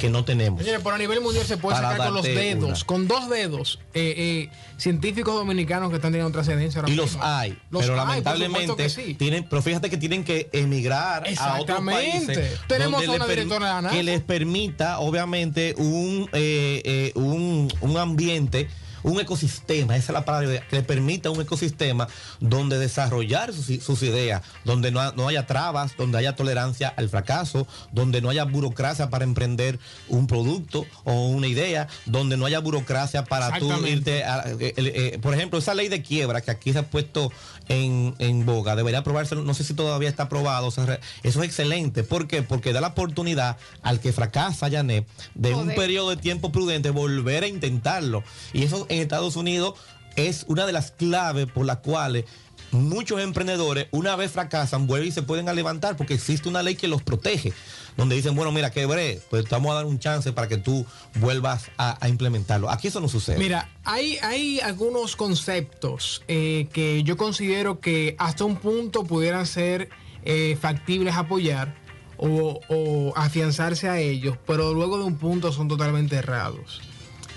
que 0.00 0.10
no 0.10 0.24
tenemos. 0.24 0.60
Señores, 0.60 0.82
por 0.82 0.94
a 0.94 0.98
nivel 0.98 1.20
mundial 1.20 1.44
se 1.46 1.58
puede 1.58 1.76
sacar 1.76 1.98
con 1.98 2.14
los 2.14 2.24
dedos, 2.24 2.84
con 2.84 3.06
dos 3.06 3.28
dedos, 3.28 3.78
eh, 3.94 4.14
eh, 4.16 4.50
científicos 4.78 5.34
dominicanos 5.34 5.90
que 5.90 5.96
están 5.96 6.10
teniendo 6.12 6.32
trascendencia. 6.32 6.82
Y 6.86 6.94
los 6.94 7.18
hay, 7.20 7.56
pero 7.70 7.94
lamentablemente 7.94 8.88
tienen, 9.18 9.46
pero 9.48 9.62
fíjate 9.62 9.90
que 9.90 9.98
tienen 9.98 10.24
que 10.24 10.48
emigrar 10.52 11.24
a 11.38 11.60
otros 11.60 11.80
países. 11.82 12.58
Tenemos 12.66 13.06
una 13.06 13.26
directora 13.26 13.82
que 13.90 14.02
les 14.02 14.22
permita, 14.22 14.98
obviamente, 15.00 15.74
un, 15.76 16.28
eh, 16.32 17.12
un, 17.14 17.72
un 17.80 17.96
ambiente 17.98 18.68
un 19.02 19.20
ecosistema, 19.20 19.96
esa 19.96 20.12
es 20.12 20.14
la 20.14 20.24
palabra, 20.24 20.66
que 20.68 20.76
le 20.76 20.82
permita 20.82 21.30
un 21.30 21.40
ecosistema 21.40 22.08
donde 22.40 22.78
desarrollar 22.78 23.52
sus, 23.52 24.02
ideas, 24.02 24.42
donde 24.64 24.90
no, 24.90 25.12
no, 25.12 25.28
haya 25.28 25.46
trabas, 25.46 25.96
donde 25.96 26.18
haya 26.18 26.36
tolerancia 26.36 26.88
al 26.88 27.08
fracaso, 27.08 27.66
donde 27.92 28.20
no 28.20 28.30
haya 28.30 28.44
burocracia 28.44 29.10
para 29.10 29.24
emprender 29.24 29.78
un 30.08 30.26
producto 30.26 30.86
o 31.04 31.28
una 31.28 31.46
idea, 31.46 31.88
donde 32.06 32.36
no 32.36 32.46
haya 32.46 32.60
burocracia 32.60 33.24
para 33.24 33.58
tú 33.58 33.70
irte 33.86 34.24
a, 34.24 34.44
eh, 34.58 34.74
eh, 34.76 35.18
por 35.20 35.34
ejemplo, 35.34 35.58
esa 35.58 35.74
ley 35.74 35.88
de 35.88 36.02
quiebra 36.02 36.40
que 36.40 36.50
aquí 36.50 36.72
se 36.72 36.80
ha 36.80 36.82
puesto 36.82 37.32
en, 37.68 38.14
en 38.18 38.44
boga, 38.44 38.76
debería 38.76 39.00
aprobarse, 39.00 39.36
no 39.36 39.54
sé 39.54 39.64
si 39.64 39.74
todavía 39.74 40.08
está 40.08 40.24
aprobado, 40.24 40.68
eso 40.68 40.84
es 41.22 41.36
excelente, 41.36 42.02
¿por 42.02 42.26
qué? 42.26 42.42
Porque 42.42 42.72
da 42.72 42.80
la 42.80 42.88
oportunidad 42.88 43.56
al 43.82 44.00
que 44.00 44.12
fracasa, 44.12 44.70
Janet, 44.70 45.06
de 45.34 45.54
un 45.54 45.68
periodo 45.74 46.10
de 46.10 46.16
tiempo 46.16 46.52
prudente 46.52 46.90
volver 46.90 47.44
a 47.44 47.46
intentarlo. 47.46 48.24
Y 48.52 48.64
eso 48.64 48.86
en 48.90 49.00
Estados 49.00 49.36
Unidos 49.36 49.74
es 50.16 50.44
una 50.48 50.66
de 50.66 50.72
las 50.72 50.90
claves 50.90 51.46
por 51.46 51.64
las 51.64 51.78
cuales 51.78 52.24
muchos 52.72 53.20
emprendedores, 53.20 53.88
una 53.90 54.16
vez 54.16 54.30
fracasan, 54.30 54.86
vuelven 54.86 55.08
y 55.08 55.12
se 55.12 55.22
pueden 55.22 55.46
levantar 55.54 55.96
porque 55.96 56.14
existe 56.14 56.48
una 56.48 56.62
ley 56.62 56.76
que 56.76 56.88
los 56.88 57.02
protege, 57.02 57.52
donde 57.96 58.14
dicen, 58.16 58.34
bueno, 58.36 58.52
mira, 58.52 58.70
quebré, 58.70 59.20
pues 59.30 59.44
te 59.44 59.50
vamos 59.50 59.72
a 59.72 59.74
dar 59.76 59.86
un 59.86 59.98
chance 59.98 60.32
para 60.32 60.48
que 60.48 60.56
tú 60.56 60.86
vuelvas 61.16 61.70
a, 61.78 62.08
implementarlo. 62.08 62.70
Aquí 62.70 62.88
eso 62.88 63.00
no 63.00 63.08
sucede. 63.08 63.38
Mira, 63.38 63.68
hay, 63.84 64.18
hay 64.22 64.60
algunos 64.60 65.16
conceptos 65.16 66.22
eh, 66.28 66.68
que 66.72 67.02
yo 67.02 67.16
considero 67.16 67.80
que 67.80 68.14
hasta 68.18 68.44
un 68.44 68.56
punto 68.56 69.04
pudieran 69.04 69.46
ser 69.46 69.88
eh, 70.24 70.56
factibles 70.60 71.14
apoyar 71.16 71.74
o, 72.16 72.60
o 72.68 73.12
afianzarse 73.16 73.88
a 73.88 73.98
ellos, 73.98 74.36
pero 74.46 74.74
luego 74.74 74.98
de 74.98 75.04
un 75.04 75.16
punto 75.16 75.52
son 75.52 75.68
totalmente 75.68 76.16
errados. 76.16 76.80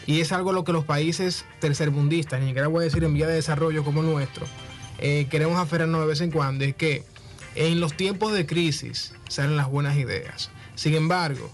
Y 0.06 0.20
es 0.20 0.32
algo 0.32 0.52
lo 0.52 0.64
que 0.64 0.74
los 0.74 0.86
países 0.86 1.46
tercermundistas, 1.60 2.40
ni 2.42 2.48
siquiera 2.48 2.68
voy 2.68 2.82
a 2.82 2.86
decir 2.86 3.04
en 3.04 3.14
vía 3.14 3.28
de 3.28 3.36
desarrollo 3.36 3.84
como 3.84 4.02
el 4.02 4.08
nuestro, 4.08 4.46
eh, 5.00 5.28
queremos 5.30 5.58
aferrarnos 5.58 6.02
de 6.02 6.08
vez 6.08 6.22
en 6.22 6.32
cuando, 6.32 6.66
es 6.66 6.76
que 6.76 7.04
en 7.56 7.80
los 7.80 7.96
tiempos 7.96 8.34
de 8.34 8.46
crisis 8.46 9.14
salen 9.30 9.56
las 9.56 9.70
buenas 9.70 9.98
ideas. 9.98 10.50
Sin 10.76 10.94
embargo, 10.96 11.50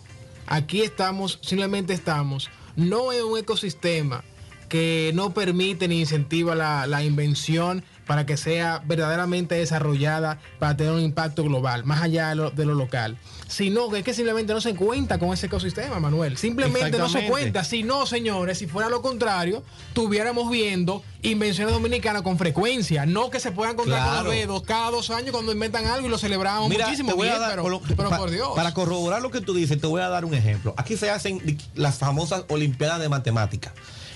aquí 0.47 0.81
estamos, 0.81 1.39
simplemente 1.41 1.93
estamos, 1.93 2.49
no 2.75 3.11
en 3.13 3.23
un 3.25 3.37
ecosistema 3.37 4.23
que 4.67 5.11
no 5.13 5.33
permite 5.33 5.87
ni 5.87 5.99
incentiva 5.99 6.55
la, 6.55 6.87
la 6.87 7.03
invención 7.03 7.83
para 8.09 8.25
que 8.25 8.37
sea 8.37 8.81
verdaderamente 8.87 9.53
desarrollada 9.53 10.39
para 10.57 10.75
tener 10.75 10.93
un 10.93 10.99
impacto 10.99 11.43
global, 11.43 11.85
más 11.85 12.01
allá 12.01 12.29
de 12.29 12.65
lo, 12.65 12.73
local. 12.73 13.19
Sino 13.47 13.87
que 13.91 13.99
es 13.99 14.03
que 14.03 14.15
simplemente 14.15 14.51
no 14.51 14.61
se 14.61 14.73
cuenta 14.73 15.19
con 15.19 15.31
ese 15.31 15.45
ecosistema, 15.45 15.99
Manuel. 15.99 16.35
Simplemente 16.35 16.97
no 16.97 17.07
se 17.07 17.27
cuenta. 17.27 17.63
Si 17.63 17.83
no, 17.83 18.07
señores, 18.07 18.57
si 18.57 18.65
fuera 18.65 18.89
lo 18.89 19.03
contrario, 19.03 19.63
tuviéramos 19.93 20.49
viendo 20.49 21.03
invenciones 21.21 21.71
dominicanas 21.71 22.23
con 22.23 22.39
frecuencia. 22.39 23.05
No 23.05 23.29
que 23.29 23.39
se 23.39 23.51
puedan 23.51 23.75
contar 23.75 24.03
con 24.03 24.23
los 24.23 24.33
dedos 24.33 24.63
cada 24.63 24.89
dos 24.89 25.11
años 25.11 25.29
cuando 25.29 25.51
inventan 25.51 25.85
algo 25.85 26.07
y 26.07 26.09
lo 26.09 26.17
celebramos 26.17 26.67
muchísimo. 26.67 27.13
pero, 27.15 28.09
por 28.17 28.31
Dios. 28.31 28.49
Para 28.55 28.73
corroborar 28.73 29.21
lo 29.21 29.29
que 29.29 29.41
tú 29.41 29.53
dices, 29.53 29.79
te 29.79 29.85
voy 29.85 30.01
a 30.01 30.09
dar 30.09 30.25
un 30.25 30.33
ejemplo. 30.33 30.73
Aquí 30.77 30.97
se 30.97 31.11
hacen 31.11 31.59
las 31.75 31.99
famosas 31.99 32.45
Olimpiadas 32.47 32.99
de 33.01 33.07
Matemáticas 33.07 33.71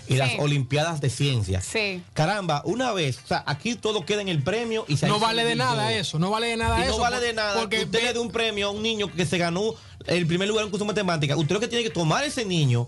y 0.08 0.16
las 0.16 0.32
Olimpiadas 0.40 1.02
de 1.02 1.10
Ciencia. 1.10 1.62
Sí. 1.62 2.04
Caramba, 2.14 2.62
una 2.66 2.92
vez, 2.92 3.20
o 3.24 3.28
sea, 3.28 3.44
aquí 3.46 3.76
todo 3.76 4.06
queda 4.06 4.22
en 4.22 4.28
el 4.28 4.44
premio 4.44 4.86
y 4.88 4.98
se 4.98 5.08
No 5.08 5.20
vale 5.20 5.44
de 5.46 5.56
nada 5.56 5.94
eso, 5.94 6.20
no 6.20 6.30
vale 6.30 6.48
de 6.48 6.58
nada 6.58 6.84
eso. 6.84 6.98
No 6.98 7.00
vale 7.00 7.20
de 7.20 7.34
nada 7.34 7.60
porque 7.60 7.84
usted 7.84 8.04
le 8.04 8.14
dé 8.14 8.20
un 8.20 8.32
premio 8.32 8.68
a 8.68 8.72
un 8.72 8.82
niño 8.82 9.12
que 9.12 9.26
se 9.26 9.38
ganó 9.38 9.76
el 10.06 10.28
primer 10.28 10.48
lugar 10.48 10.64
en 10.64 10.66
un 10.66 10.72
curso 10.72 10.86
de 10.86 10.88
matemática. 10.88 11.36
Usted 11.38 11.54
lo 11.54 11.60
que 11.60 11.68
tiene 11.68 11.84
que 11.84 11.90
tomar 11.90 12.24
ese 12.24 12.46
niño 12.46 12.88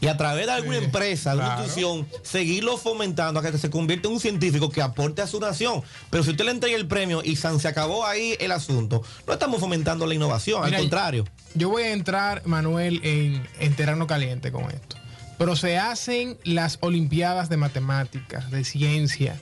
y 0.00 0.06
a 0.06 0.16
través 0.16 0.46
de 0.46 0.52
alguna 0.52 0.76
empresa, 0.76 1.32
de 1.32 1.38
una 1.38 1.56
institución, 1.56 2.06
seguirlo 2.22 2.76
fomentando 2.78 3.40
a 3.40 3.42
que 3.42 3.58
se 3.58 3.68
convierta 3.68 4.06
en 4.08 4.14
un 4.14 4.20
científico 4.20 4.70
que 4.70 4.80
aporte 4.80 5.22
a 5.22 5.26
su 5.26 5.40
nación. 5.40 5.82
Pero 6.08 6.22
si 6.22 6.30
usted 6.30 6.44
le 6.44 6.52
entrega 6.52 6.76
el 6.76 6.86
premio 6.86 7.20
y 7.24 7.34
se 7.36 7.68
acabó 7.68 8.06
ahí 8.06 8.36
el 8.38 8.52
asunto, 8.52 9.02
no 9.26 9.32
estamos 9.32 9.60
fomentando 9.60 10.06
la 10.06 10.14
innovación, 10.14 10.64
al 10.64 10.74
contrario. 10.76 11.24
Yo 11.54 11.70
voy 11.70 11.82
a 11.82 11.92
entrar, 11.92 12.42
Manuel, 12.46 13.00
en, 13.02 13.46
en 13.58 13.74
terreno 13.74 14.06
caliente 14.06 14.52
con 14.52 14.70
esto. 14.70 14.96
Pero 15.38 15.56
se 15.56 15.78
hacen 15.78 16.36
las 16.44 16.78
Olimpiadas 16.80 17.48
de 17.48 17.56
Matemáticas, 17.56 18.50
de 18.50 18.64
Ciencia. 18.64 19.38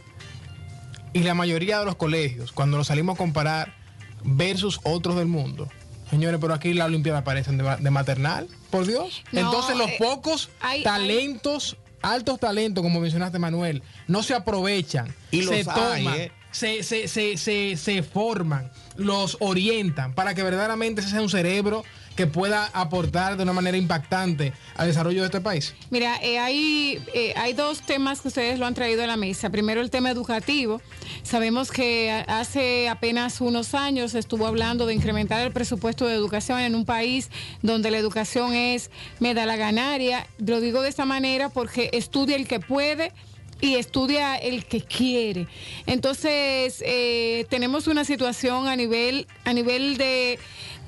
Y 1.13 1.21
la 1.21 1.35
mayoría 1.35 1.79
de 1.79 1.87
los 1.87 1.97
colegios, 1.97 2.53
cuando 2.53 2.77
los 2.77 2.89
salimos 2.89 3.15
a 3.15 3.19
comparar 3.19 3.75
versus 4.23 4.81
otros 4.83 5.17
del 5.17 5.27
mundo, 5.27 5.69
señores, 6.11 6.39
pero 6.41 6.53
aquí 6.53 6.75
las 6.75 6.89
Olimpiadas 6.89 7.23
parecen 7.23 7.57
de, 7.57 7.91
maternal, 7.91 8.49
por 8.71 8.87
Dios. 8.87 9.23
Entonces 9.33 9.77
los 9.77 9.89
eh, 9.89 9.97
pocos 9.99 10.51
talentos, 10.85 11.79
altos 12.03 12.39
talentos, 12.39 12.83
como 12.83 13.01
mencionaste 13.01 13.39
Manuel, 13.39 13.83
no 14.07 14.23
se 14.23 14.35
aprovechan, 14.35 15.15
y 15.31 15.43
se 15.43 15.65
toman, 15.65 16.07
¿eh? 16.15 16.33
se, 16.51 16.83
se, 16.83 17.09
se, 17.09 17.77
se 17.77 18.03
forman, 18.03 18.71
los 18.97 19.37
orientan 19.41 20.15
para 20.15 20.35
que 20.35 20.43
verdaderamente 20.43 21.01
ese 21.01 21.11
sea 21.11 21.23
un 21.23 21.31
cerebro 21.31 21.85
que 22.17 22.27
pueda 22.27 22.71
aportar 22.73 23.37
de 23.37 23.43
una 23.43 23.53
manera 23.53 23.77
impactante 23.77 24.53
al 24.75 24.89
desarrollo 24.89 25.21
de 25.21 25.27
este 25.27 25.41
país? 25.41 25.75
Mira, 25.91 26.17
eh, 26.23 26.39
hay, 26.39 27.01
eh, 27.15 27.35
hay 27.37 27.53
dos 27.53 27.83
temas 27.83 28.21
que 28.21 28.29
ustedes 28.29 28.59
lo 28.59 28.67
han 28.67 28.75
traído 28.75 29.05
a 29.05 29.07
la 29.07 29.17
mesa. 29.17 29.51
Primero 29.51 29.81
el 29.81 29.91
tema 29.91 30.11
educativo. 30.11 30.81
Sabemos 31.23 31.71
que 31.71 32.25
hace 32.27 32.89
apenas 32.89 33.41
unos 33.41 33.75
años 33.75 34.15
estuvo 34.15 34.47
hablando 34.47 34.87
de 34.87 34.95
incrementar 34.95 35.47
el 35.47 35.53
presupuesto 35.53 36.07
de 36.07 36.15
educación 36.15 36.61
en 36.61 36.75
un 36.75 36.85
país 36.85 37.31
donde 37.63 37.91
la 37.91 37.99
educación 37.99 38.55
es 38.55 38.91
medala 39.21 39.57
ganaria. 39.57 40.27
Lo 40.39 40.61
digo 40.61 40.81
de 40.83 40.89
esta 40.89 41.05
manera 41.05 41.51
porque 41.51 41.91
estudia 41.93 42.37
el 42.37 42.49
que 42.49 42.61
puede 42.61 43.13
y 43.61 43.77
estudia 43.77 44.37
el 44.37 44.65
que 44.67 44.83
quiere. 44.83 45.47
Entonces, 45.87 46.83
eh, 46.85 47.47
tenemos 47.49 47.87
una 47.87 48.05
situación 48.05 48.69
a 48.69 48.77
nivel, 48.77 49.27
a 49.45 49.53
nivel 49.53 49.97
de 49.97 50.39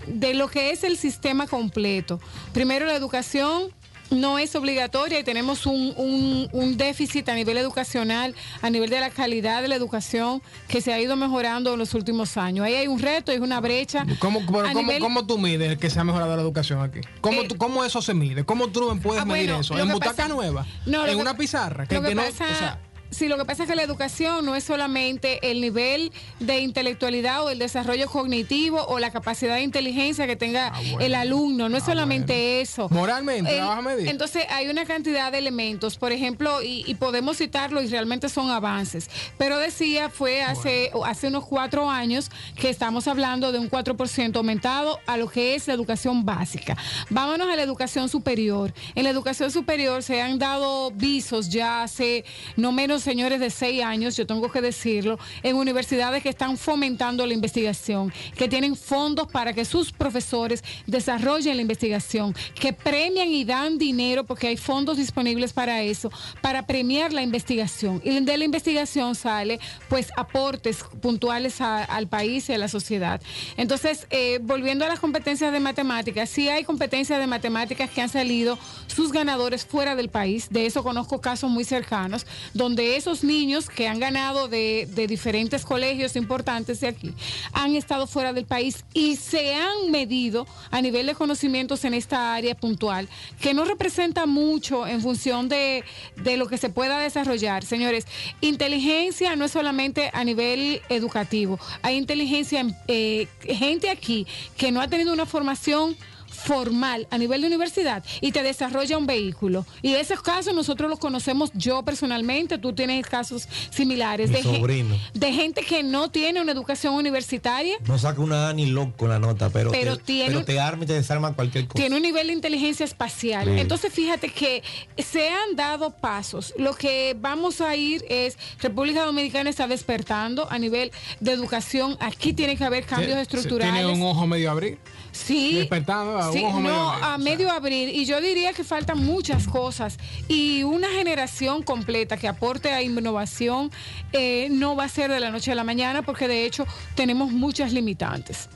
de 0.09 0.35
lo 0.35 0.49
que 0.49 0.71
es 0.71 0.85
el 0.85 0.97
sistema 0.97 1.47
completo. 1.47 2.21
Primero 2.53 2.87
la 2.87 2.95
educación 2.95 3.73
no 4.11 4.39
es 4.39 4.55
obligatoria 4.55 5.21
y 5.21 5.25
tenemos 5.25 5.67
un, 5.67 5.93
un, 5.97 6.49
un, 6.53 6.77
déficit 6.77 7.29
a 7.29 7.35
nivel 7.35 7.59
educacional, 7.59 8.35
a 8.63 8.71
nivel 8.71 8.91
de 8.91 9.01
la 9.01 9.11
calidad 9.11 9.63
de 9.63 9.69
la 9.69 9.75
educación 9.75 10.43
que 10.67 10.81
se 10.81 10.93
ha 10.93 11.01
ido 11.01 11.17
mejorando 11.17 11.73
en 11.73 11.79
los 11.79 11.95
últimos 11.95 12.37
años. 12.37 12.65
Ahí 12.65 12.75
hay 12.75 12.89
un 12.89 13.01
reto, 13.01 13.33
hay 13.33 13.39
una 13.39 13.61
brecha. 13.61 14.07
¿Cómo, 14.19 14.41
pero 14.41 14.69
cómo, 14.73 14.81
nivel... 14.81 15.01
¿cómo, 15.01 15.27
tú 15.27 15.39
mides 15.39 15.79
que 15.79 15.91
se 15.91 16.01
ha 16.01 16.05
mejorado 16.05 16.37
la 16.37 16.43
educación 16.43 16.83
aquí? 16.83 17.01
¿Cómo, 17.21 17.43
eh, 17.43 17.49
tú, 17.49 17.57
cómo 17.57 17.85
eso 17.85 18.01
se 18.03 18.15
mide? 18.15 18.45
¿Cómo 18.45 18.69
tú 18.69 18.99
puedes 19.03 19.23
ah, 19.23 19.27
medir 19.27 19.47
bueno, 19.47 19.61
eso? 19.61 19.79
¿En 19.79 19.89
butaca 19.91 20.13
pasa, 20.13 20.29
nueva? 20.29 20.67
No, 20.87 21.07
¿En 21.07 21.19
una 21.19 21.37
pizarra? 21.37 21.87
Que, 21.87 22.01
que, 22.01 22.09
que 22.09 22.15
no, 22.15 22.23
pasa, 22.23 22.47
o 22.51 22.59
sea, 22.59 22.79
Sí, 23.11 23.29
lo 23.29 23.39
que 23.39 23.45
pasa 23.45 23.63
es 23.63 23.69
que 23.69 23.75
la 23.75 23.83
educación 23.83 24.45
no 24.45 24.55
es 24.55 24.65
solamente 24.65 25.51
el 25.51 25.61
nivel 25.61 26.13
de 26.41 26.61
intelectualidad 26.61 27.45
o 27.45 27.51
el 27.51 27.59
desarrollo 27.59 28.09
cognitivo 28.09 28.85
o 28.87 28.99
la 28.99 29.11
capacidad 29.11 29.55
de 29.57 29.63
inteligencia 29.63 30.27
que 30.27 30.37
tenga 30.37 30.69
ah, 30.69 30.81
bueno. 30.81 31.01
el 31.01 31.15
alumno, 31.15 31.69
no 31.69 31.77
es 31.77 31.83
ah, 31.85 31.87
solamente 31.87 32.33
bueno. 32.33 32.63
eso. 32.63 32.89
Moralmente, 32.91 33.61
vas 33.61 33.79
a 33.79 33.83
medir. 33.83 34.09
Entonces 34.09 34.45
hay 34.51 34.69
una 34.69 34.85
cantidad 34.85 35.33
de 35.33 35.39
elementos, 35.39 35.97
por 35.97 36.13
ejemplo, 36.13 36.63
y, 36.63 36.85
y 36.87 36.95
podemos 36.97 37.39
citarlo 37.39 37.83
y 37.83 37.87
realmente 37.87 38.29
son 38.29 38.51
avances, 38.51 39.09
pero 39.39 39.59
decía 39.59 40.11
fue 40.11 40.43
hace, 40.43 40.91
bueno. 40.93 41.07
hace 41.07 41.29
unos 41.29 41.47
cuatro 41.47 41.91
años 41.91 42.31
que 42.57 42.69
estamos 42.69 43.09
hablando 43.09 43.53
de 43.53 43.59
un 43.59 43.71
4% 43.71 44.37
aumentado 44.37 45.01
a 45.07 45.17
lo 45.17 45.29
que 45.29 45.55
es 45.55 45.67
la 45.67 45.75
educación 45.75 46.25
básica. 46.25 46.77
Vámonos 47.11 47.49
a 47.49 47.57
la 47.57 47.63
educación 47.63 48.09
superior. 48.09 48.73
En 48.95 49.05
la 49.05 49.11
educación 49.11 49.51
superior 49.51 50.03
se 50.03 50.21
han 50.21 50.39
dado 50.39 50.91
visos 50.91 51.49
ya 51.49 51.83
hace 51.83 52.25
no 52.57 52.73
menos 52.73 52.98
señores 53.03 53.41
de 53.41 53.51
seis 53.51 53.83
años, 53.83 54.17
yo 54.17 54.27
tengo 54.27 54.51
que 54.51 54.61
decirlo, 54.61 55.19
en 55.43 55.57
universidades 55.57 56.23
que 56.23 56.29
están 56.29 56.57
fomentando 56.57 57.27
la 57.27 57.35
investigación, 57.35 58.13
que 58.37 58.49
tienen 58.49 58.77
fondos 58.77 59.29
para 59.29 59.53
que 59.53 59.65
sus 59.65 59.93
profesores 59.93 60.63
desarrollen 60.87 61.57
la 61.57 61.63
investigación, 61.63 62.35
que 62.55 62.73
premian 62.73 63.29
y 63.29 63.45
dan 63.45 63.79
dinero 63.79 64.25
porque 64.25 64.49
hay 64.49 64.57
fondos 64.57 64.97
disponibles 64.97 65.53
para 65.53 65.83
eso, 65.83 66.11
para 66.41 66.67
premiar 66.67 67.13
la 67.13 67.23
investigación. 67.23 68.01
Y 68.05 68.19
de 68.21 68.37
la 68.37 68.45
investigación 68.45 69.15
sale 69.15 69.61
pues 69.89 70.11
aportes 70.17 70.85
puntuales 71.01 71.61
al 71.61 72.09
país 72.09 72.49
y 72.49 72.53
a 72.53 72.59
la 72.59 72.69
sociedad. 72.69 73.21
Entonces, 73.57 74.07
eh, 74.11 74.39
volviendo 74.43 74.85
a 74.85 74.89
las 74.89 75.01
competencias 75.01 75.53
de 75.53 75.61
matemáticas, 75.61 76.29
sí 76.29 76.49
hay 76.49 76.65
competencias 76.65 77.19
de 77.19 77.27
matemáticas 77.27 77.91
que 77.91 78.01
han 78.01 78.09
salido 78.09 78.59
sus 78.87 79.13
ganadores 79.13 79.65
fuera 79.65 79.97
del 79.97 80.09
país, 80.09 80.49
de 80.51 80.67
eso 80.67 80.83
conozco 80.83 81.21
casos 81.21 81.51
muy 81.51 81.65
cercanos, 81.65 82.27
donde 82.55 82.88
esos 82.97 83.25
niños 83.25 83.69
que 83.69 83.89
han 83.89 84.01
ganado 84.01 84.49
de, 84.49 84.89
de, 84.95 85.07
diferentes 85.07 85.65
colegios 85.65 86.17
importantes 86.17 86.81
de 86.81 86.89
aquí 86.89 87.15
han 87.53 87.75
estado 87.75 88.07
fuera 88.07 88.33
del 88.33 88.47
país 88.47 88.85
y 88.95 89.17
se 89.17 89.55
han 89.55 89.91
medido 89.91 90.47
a 90.71 90.81
nivel 90.81 91.07
de 91.07 91.15
conocimientos 91.15 91.85
en 91.85 91.95
esta 91.95 92.35
área 92.35 92.55
puntual, 92.55 93.09
que 93.41 93.55
no 93.55 93.65
representa 93.65 94.27
mucho 94.27 94.87
en 94.87 95.01
función 95.01 95.49
de, 95.49 95.85
de 96.17 96.37
lo 96.37 96.47
que 96.47 96.59
se 96.59 96.71
pueda 96.71 96.99
desarrollar. 96.99 97.65
Señores, 97.65 98.07
inteligencia 98.41 99.37
no 99.37 99.45
es 99.45 99.53
solamente 99.53 100.11
a 100.13 100.25
nivel 100.25 100.83
educativo, 100.89 101.59
hay 101.83 101.97
inteligencia, 101.97 102.67
eh, 102.87 103.29
gente 103.41 103.91
aquí 103.91 104.27
que 104.57 104.73
no 104.73 104.81
ha 104.81 104.89
tenido 104.89 105.13
una 105.13 105.27
formación 105.27 105.97
formal 106.29 107.07
a 107.11 107.19
nivel 107.19 107.41
de 107.41 107.47
universidad 107.47 108.05
y 108.21 108.33
te 108.33 108.43
desarrolla 108.43 108.99
un 108.99 109.07
vehículo. 109.07 109.67
Y 109.83 109.95
esos 109.95 110.23
casos 110.23 110.55
nosotros 110.55 110.89
los 110.89 110.99
conocemos 110.99 111.51
yo 111.55 111.83
personalmente, 111.83 112.59
tú 112.59 112.73
tienes 112.73 113.07
casos 113.07 113.49
similares 113.71 114.31
de, 114.31 114.43
sobrino. 114.43 114.97
de 115.15 115.33
gente 115.33 115.63
que 115.63 115.83
no 115.83 116.11
tiene 116.11 116.41
una 116.41 116.53
educación 116.53 116.95
universitaria. 116.95 117.77
No 117.87 117.99
saca 117.99 118.21
una 118.21 118.53
ni 118.53 118.67
loco 118.67 119.07
la 119.09 119.19
nota, 119.19 119.51
pero, 119.51 119.71
pero, 119.71 119.97
te, 119.97 120.05
tiene, 120.05 120.31
pero 120.31 120.45
te 120.45 120.61
arma 120.61 120.85
y 120.85 120.87
te 120.87 120.95
desarma 120.95 121.33
cualquier 121.35 121.67
cosa. 121.67 121.81
Tiene 121.81 121.97
un 121.97 122.03
nivel 122.03 122.29
de 122.29 122.33
inteligencia 122.33 122.85
espacial. 122.85 123.47
Sí. 123.47 123.61
Entonces 123.61 123.93
fíjate 123.93 124.31
que 124.31 124.63
se 124.97 125.29
han 125.29 125.57
dado 125.57 125.91
pasos. 125.91 126.55
Lo 126.57 126.75
que 126.75 127.17
vamos 127.19 127.61
a 127.61 127.77
ir 127.77 128.05
es, 128.09 128.37
República 128.61 129.05
Dominicana 129.05 129.51
está 129.51 129.67
despertando 129.67 130.51
a 130.51 130.59
nivel 130.59 130.93
de 131.21 131.33
educación. 131.33 131.97
Aquí 132.01 132.33
tiene 132.33 132.57
que 132.57 132.65
haber 132.65 132.85
cambios 132.85 133.09
¿Tiene, 133.09 133.23
estructurales. 133.23 133.75
¿Tiene 133.75 133.93
un 133.93 134.03
ojo 134.03 134.27
medio 134.27 134.51
abrir? 134.51 134.79
Sí. 135.13 135.55
Despertando 135.55 136.18
sí, 136.33 136.43
no, 136.43 136.61
medio 136.61 136.81
a 137.03 137.19
medio 137.19 137.51
abril. 137.51 137.91
Y 137.91 138.05
yo 138.05 138.21
diría 138.21 138.53
que 138.53 138.65
faltan 138.65 139.05
muchas 139.05 139.47
cosas. 139.47 139.99
Y 140.29 140.63
una 140.63 140.89
generación 140.89 141.63
completa 141.63 142.17
que 142.17 142.29
aporte 142.29 142.71
a 142.73 142.83
innovación 142.83 143.71
eh, 144.13 144.49
no 144.51 144.77
va 144.77 144.85
a 144.85 144.89
ser 144.89 145.11
de 145.11 145.21
la 145.21 145.31
noche 145.31 145.53
a 145.53 145.55
la 145.55 145.65
mañana, 145.65 146.03
porque 146.03 146.29
de 146.29 146.45
hecho 146.45 146.67
tenemos 146.95 147.33
muchas 147.33 147.73
limitantes 147.73 148.49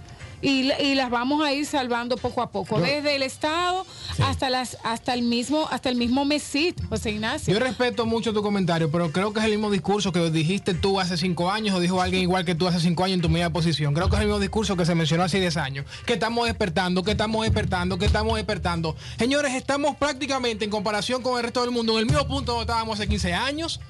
y, 0.42 0.70
y, 0.72 0.94
las 0.94 1.11
vamos 1.11 1.44
a 1.44 1.52
ir 1.52 1.64
salvando 1.64 2.16
poco 2.16 2.42
a 2.42 2.50
poco, 2.50 2.78
yo, 2.78 2.85
desde 2.85 3.14
el 3.14 3.22
Estado 3.22 3.87
sí. 4.16 4.22
hasta 4.22 4.50
las 4.50 4.76
hasta 4.83 5.14
el 5.14 5.22
mismo 5.22 5.68
hasta 5.70 5.88
el 5.88 5.96
mismo 5.96 6.24
MESIT, 6.24 6.85
José 6.88 7.12
Ignacio. 7.12 7.55
Yo 7.55 7.61
respeto 7.61 8.07
mucho 8.07 8.33
tu 8.33 8.42
comentario, 8.42 8.90
pero 8.90 9.11
creo 9.12 9.33
que 9.33 9.40
es 9.40 9.46
el 9.46 9.52
mismo 9.52 9.70
discurso 9.70 10.12
que 10.12 10.31
dijiste 10.31 10.74
tú 10.74 11.00
hace 11.00 11.16
cinco 11.16 11.50
años 11.50 11.74
o 11.74 11.81
dijo 11.81 12.02
alguien 12.02 12.22
igual 12.22 12.44
que 12.44 12.55
tú 12.55 12.66
hace 12.66 12.81
cinco 12.81 13.05
años 13.05 13.16
en 13.16 13.22
tu 13.22 13.28
misma 13.28 13.50
posición. 13.50 13.94
Creo 13.94 14.09
que 14.09 14.16
es 14.16 14.22
el 14.22 14.26
mismo 14.26 14.40
discurso 14.40 14.76
que 14.76 14.85
se 14.85 14.94
mencionó 14.94 15.24
hace 15.24 15.40
10 15.40 15.57
años, 15.57 15.87
que 16.07 16.14
estamos 16.14 16.46
despertando, 16.46 17.02
que 17.02 17.12
estamos 17.12 17.44
despertando, 17.44 17.98
que 17.98 18.07
estamos 18.07 18.37
despertando. 18.37 18.96
Señores, 19.18 19.55
estamos 19.55 19.96
prácticamente 19.96 20.64
en 20.64 20.70
comparación 20.70 21.22
con 21.22 21.37
el 21.37 21.44
resto 21.44 21.62
del 21.62 21.70
mundo 21.70 21.94
en 21.94 22.00
el 22.00 22.07
mismo 22.07 22.26
punto 22.26 22.52
donde 22.52 22.62
estábamos 22.62 22.98
hace 22.98 23.09
15 23.09 23.35
años. 23.35 23.81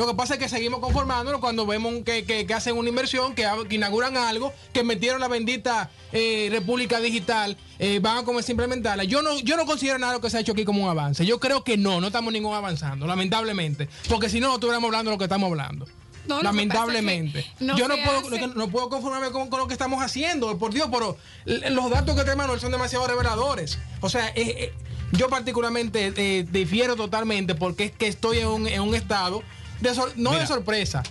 Lo 0.00 0.06
que 0.06 0.14
pasa 0.14 0.32
es 0.32 0.40
que 0.40 0.48
seguimos 0.48 0.80
conformándonos 0.80 1.42
cuando 1.42 1.66
vemos 1.66 1.92
que, 2.06 2.24
que, 2.24 2.46
que 2.46 2.54
hacen 2.54 2.74
una 2.74 2.88
inversión, 2.88 3.34
que, 3.34 3.46
que, 3.68 3.74
inauguran 3.74 4.16
algo, 4.16 4.50
que 4.72 4.82
metieron 4.82 5.20
la 5.20 5.28
bendita 5.28 5.90
eh, 6.10 6.48
República 6.50 7.00
Digital, 7.00 7.54
eh, 7.78 7.98
van 8.00 8.16
a 8.16 8.24
comenzar 8.24 8.48
a 8.48 8.52
implementarla. 8.52 9.04
Yo 9.04 9.20
no, 9.20 9.38
yo 9.40 9.58
no 9.58 9.66
considero 9.66 9.98
nada 9.98 10.14
lo 10.14 10.22
que 10.22 10.30
se 10.30 10.38
ha 10.38 10.40
hecho 10.40 10.52
aquí 10.52 10.64
como 10.64 10.84
un 10.84 10.88
avance. 10.88 11.26
Yo 11.26 11.38
creo 11.38 11.64
que 11.64 11.76
no, 11.76 12.00
no 12.00 12.06
estamos 12.06 12.32
ningún 12.32 12.54
avanzando, 12.54 13.06
lamentablemente. 13.06 13.90
Porque 14.08 14.30
si 14.30 14.40
no, 14.40 14.48
no 14.48 14.54
estuviéramos 14.54 14.88
hablando 14.88 15.10
de 15.10 15.16
lo 15.16 15.18
que 15.18 15.24
estamos 15.24 15.50
hablando. 15.50 15.86
No, 16.26 16.40
lamentablemente. 16.40 17.44
No 17.60 17.76
yo 17.76 17.86
no 17.86 17.96
puedo, 17.96 18.46
no 18.54 18.68
puedo 18.70 18.88
conformarme 18.88 19.30
con, 19.32 19.50
con, 19.50 19.58
lo 19.58 19.66
que 19.66 19.74
estamos 19.74 20.02
haciendo, 20.02 20.56
por 20.56 20.72
Dios, 20.72 20.88
pero 20.90 21.18
los 21.44 21.90
datos 21.90 22.16
que 22.16 22.24
trae 22.24 22.36
Manuel 22.36 22.58
son 22.58 22.72
demasiado 22.72 23.06
reveladores. 23.06 23.78
O 24.00 24.08
sea, 24.08 24.32
eh, 24.34 24.72
yo 25.12 25.28
particularmente 25.28 26.14
eh, 26.16 26.46
difiero 26.50 26.96
totalmente 26.96 27.54
porque 27.54 27.84
es 27.84 27.92
que 27.92 28.06
estoy 28.06 28.38
en 28.38 28.46
un, 28.46 28.66
en 28.66 28.80
un 28.80 28.94
estado 28.94 29.42
de 29.80 29.94
sor, 29.94 30.12
no 30.16 30.30
Mira. 30.30 30.42
de 30.42 30.46
sorpresa. 30.46 31.02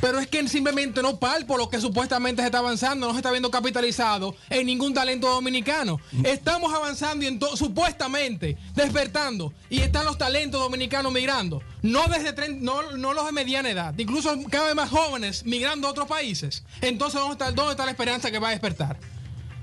Pero 0.00 0.18
es 0.18 0.26
que 0.26 0.48
simplemente 0.48 1.02
no 1.02 1.18
palpo 1.18 1.58
lo 1.58 1.68
que 1.68 1.78
supuestamente 1.78 2.40
se 2.40 2.46
está 2.46 2.58
avanzando, 2.58 3.06
no 3.06 3.12
se 3.12 3.18
está 3.18 3.30
viendo 3.30 3.50
capitalizado 3.50 4.34
en 4.48 4.66
ningún 4.66 4.94
talento 4.94 5.28
dominicano. 5.28 6.00
Estamos 6.24 6.72
avanzando 6.72 7.24
y 7.24 7.38
supuestamente 7.54 8.56
despertando 8.74 9.52
y 9.68 9.80
están 9.80 10.06
los 10.06 10.16
talentos 10.16 10.58
dominicanos 10.60 11.12
migrando. 11.12 11.62
No 11.82 12.06
desde 12.08 12.48
no, 12.48 12.92
no 12.92 13.12
los 13.12 13.26
de 13.26 13.32
mediana 13.32 13.70
edad, 13.70 13.94
incluso 13.98 14.34
cada 14.48 14.66
vez 14.66 14.74
más 14.74 14.88
jóvenes 14.88 15.44
migrando 15.44 15.86
a 15.86 15.90
otros 15.90 16.08
países. 16.08 16.64
Entonces, 16.80 17.20
¿dónde 17.20 17.32
está, 17.34 17.52
dónde 17.52 17.72
está 17.72 17.84
la 17.84 17.90
esperanza 17.90 18.30
que 18.30 18.38
va 18.38 18.48
a 18.48 18.52
despertar? 18.52 18.98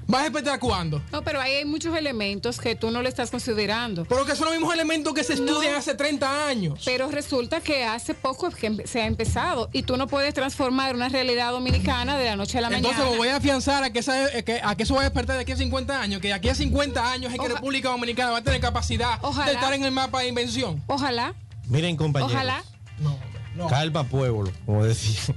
¿Vas 0.07 0.21
a 0.21 0.23
despertar 0.23 0.57
cuándo? 0.59 1.01
No, 1.11 1.21
pero 1.21 1.41
ahí 1.41 1.55
hay 1.55 1.65
muchos 1.65 1.95
elementos 1.95 2.59
que 2.59 2.75
tú 2.75 2.91
no 2.91 3.01
le 3.01 3.09
estás 3.09 3.29
considerando. 3.29 4.05
Pero 4.05 4.25
que 4.25 4.35
son 4.35 4.45
los 4.45 4.53
mismos 4.53 4.73
elementos 4.73 5.13
que 5.13 5.23
se 5.23 5.33
estudian 5.33 5.73
no, 5.73 5.77
hace 5.77 5.95
30 5.95 6.47
años. 6.47 6.81
Pero 6.85 7.11
resulta 7.11 7.59
que 7.59 7.83
hace 7.83 8.13
poco 8.13 8.49
que 8.49 8.87
se 8.87 9.01
ha 9.01 9.05
empezado 9.05 9.69
y 9.73 9.83
tú 9.83 9.97
no 9.97 10.07
puedes 10.07 10.33
transformar 10.33 10.95
una 10.95 11.09
realidad 11.09 11.51
dominicana 11.51 12.17
de 12.17 12.23
la 12.23 12.37
noche 12.37 12.57
a 12.57 12.61
la 12.61 12.67
Entonces, 12.67 12.83
mañana. 12.99 13.03
Entonces, 13.03 13.17
voy 13.17 13.27
a 13.27 13.35
afianzar 13.35 13.83
a 13.83 13.89
que, 13.91 13.99
esa, 13.99 14.43
que, 14.43 14.61
a 14.63 14.75
que 14.75 14.83
eso 14.83 14.95
va 14.95 15.01
a 15.01 15.03
despertar 15.03 15.35
de 15.35 15.41
aquí 15.41 15.51
a 15.51 15.57
50 15.57 16.01
años, 16.01 16.21
que 16.21 16.31
aquí 16.31 16.47
a 16.47 16.55
50 16.55 17.11
años 17.11 17.33
es 17.33 17.39
que 17.39 17.45
Oja 17.45 17.55
República 17.55 17.89
Dominicana 17.89 18.31
va 18.31 18.37
a 18.37 18.43
tener 18.43 18.61
capacidad 18.61 19.19
Ojalá. 19.21 19.47
de 19.47 19.53
estar 19.53 19.73
en 19.73 19.83
el 19.83 19.91
mapa 19.91 20.21
de 20.21 20.29
invención. 20.29 20.81
Ojalá. 20.87 21.35
Miren, 21.67 21.97
compañeros. 21.97 22.33
Ojalá. 22.33 22.63
No, 22.99 23.19
no. 23.55 23.67
Calma, 23.67 24.05
pueblo, 24.05 24.51
como 24.65 24.85
decía. 24.85 25.35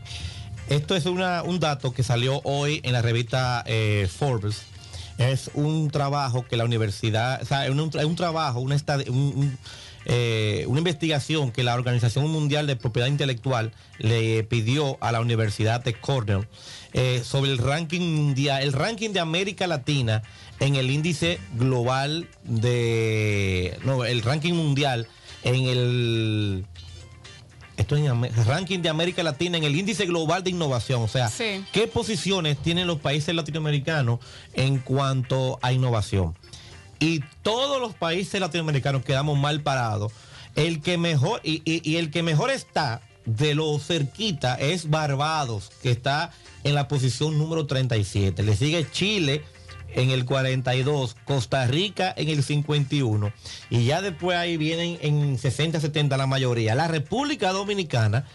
Esto 0.71 0.95
es 0.95 1.05
un 1.05 1.59
dato 1.59 1.93
que 1.93 2.05
salió 2.05 2.41
hoy 2.45 2.81
en 2.85 2.93
la 2.93 3.03
revista 3.03 3.65
eh, 3.67 4.09
Forbes. 4.09 4.63
Es 5.19 5.51
un 5.55 5.91
trabajo 5.91 6.47
que 6.47 6.57
la 6.57 6.65
universidad, 6.65 7.43
o 7.43 7.45
sea, 7.45 7.67
es 7.67 7.73
un, 7.73 8.15
trabajo, 8.15 8.61
una, 8.61 8.77
un, 9.09 9.17
un, 9.17 9.59
eh, 10.05 10.65
una 10.69 10.79
investigación 10.79 11.51
que 11.51 11.65
la 11.65 11.75
Organización 11.75 12.31
Mundial 12.31 12.69
de 12.69 12.77
Propiedad 12.77 13.09
Intelectual 13.09 13.73
le 13.99 14.45
pidió 14.45 14.97
a 15.01 15.11
la 15.11 15.21
Universidad 15.21 15.83
de 15.83 15.95
Cornell 15.95 16.47
eh, 16.93 17.21
sobre 17.25 17.51
el 17.51 17.59
ranking 17.59 18.15
mundial, 18.15 18.63
el 18.63 18.73
ranking 18.73 19.11
de 19.11 19.19
América 19.19 19.67
Latina 19.67 20.23
en 20.61 20.77
el 20.77 20.89
índice 20.89 21.41
global 21.55 22.29
de, 22.45 23.77
no, 23.85 24.05
el 24.05 24.23
ranking 24.23 24.55
mundial 24.55 25.09
en 25.43 25.65
el 25.65 26.65
esto 27.91 27.97
en 27.97 28.25
el 28.25 28.45
ranking 28.45 28.81
de 28.81 28.89
América 28.89 29.23
Latina 29.23 29.59
en 29.59 29.65
el 29.65 29.75
índice 29.75 30.07
global 30.07 30.45
de 30.45 30.51
innovación. 30.51 31.03
O 31.03 31.09
sea, 31.09 31.29
sí. 31.29 31.65
¿qué 31.73 31.87
posiciones 31.87 32.59
tienen 32.59 32.87
los 32.87 33.01
países 33.01 33.35
latinoamericanos 33.35 34.21
en 34.55 34.79
cuanto 34.79 35.59
a 35.63 35.73
innovación? 35.73 36.37
Y 37.01 37.21
todos 37.43 37.81
los 37.81 37.95
países 37.95 38.41
latinoamericanos 38.41 39.05
quedamos 39.05 39.39
mal 39.39 39.63
parados. 39.63 40.13
El 40.55 40.83
que 40.83 40.99
mejor, 40.99 41.41
y, 41.43 41.63
y, 41.65 41.89
y 41.89 41.97
el 41.97 42.11
que 42.11 42.23
mejor 42.23 42.51
está 42.51 43.01
de 43.25 43.55
lo 43.55 43.79
cerquita 43.79 44.55
es 44.55 44.91
Barbados, 44.91 45.71
que 45.83 45.91
está 45.91 46.33
en 46.65 46.75
la 46.75 46.89
posición 46.89 47.39
número 47.39 47.67
37. 47.67 48.43
Le 48.43 48.57
sigue 48.57 48.87
Chile 48.91 49.43
en 49.95 50.11
el 50.11 50.25
42, 50.25 51.17
Costa 51.25 51.67
Rica 51.67 52.13
en 52.17 52.29
el 52.29 52.43
51 52.43 53.33
y 53.71 53.85
ya 53.85 54.03
después 54.03 54.37
ahí 54.37 54.57
vienen 54.57 54.99
en 55.03 55.39
60, 55.39 55.81
70 55.81 56.17
la 56.17 56.27
mayoría. 56.27 56.75
La 56.75 56.89
República 56.89 57.51
Dominicana, 57.53 58.27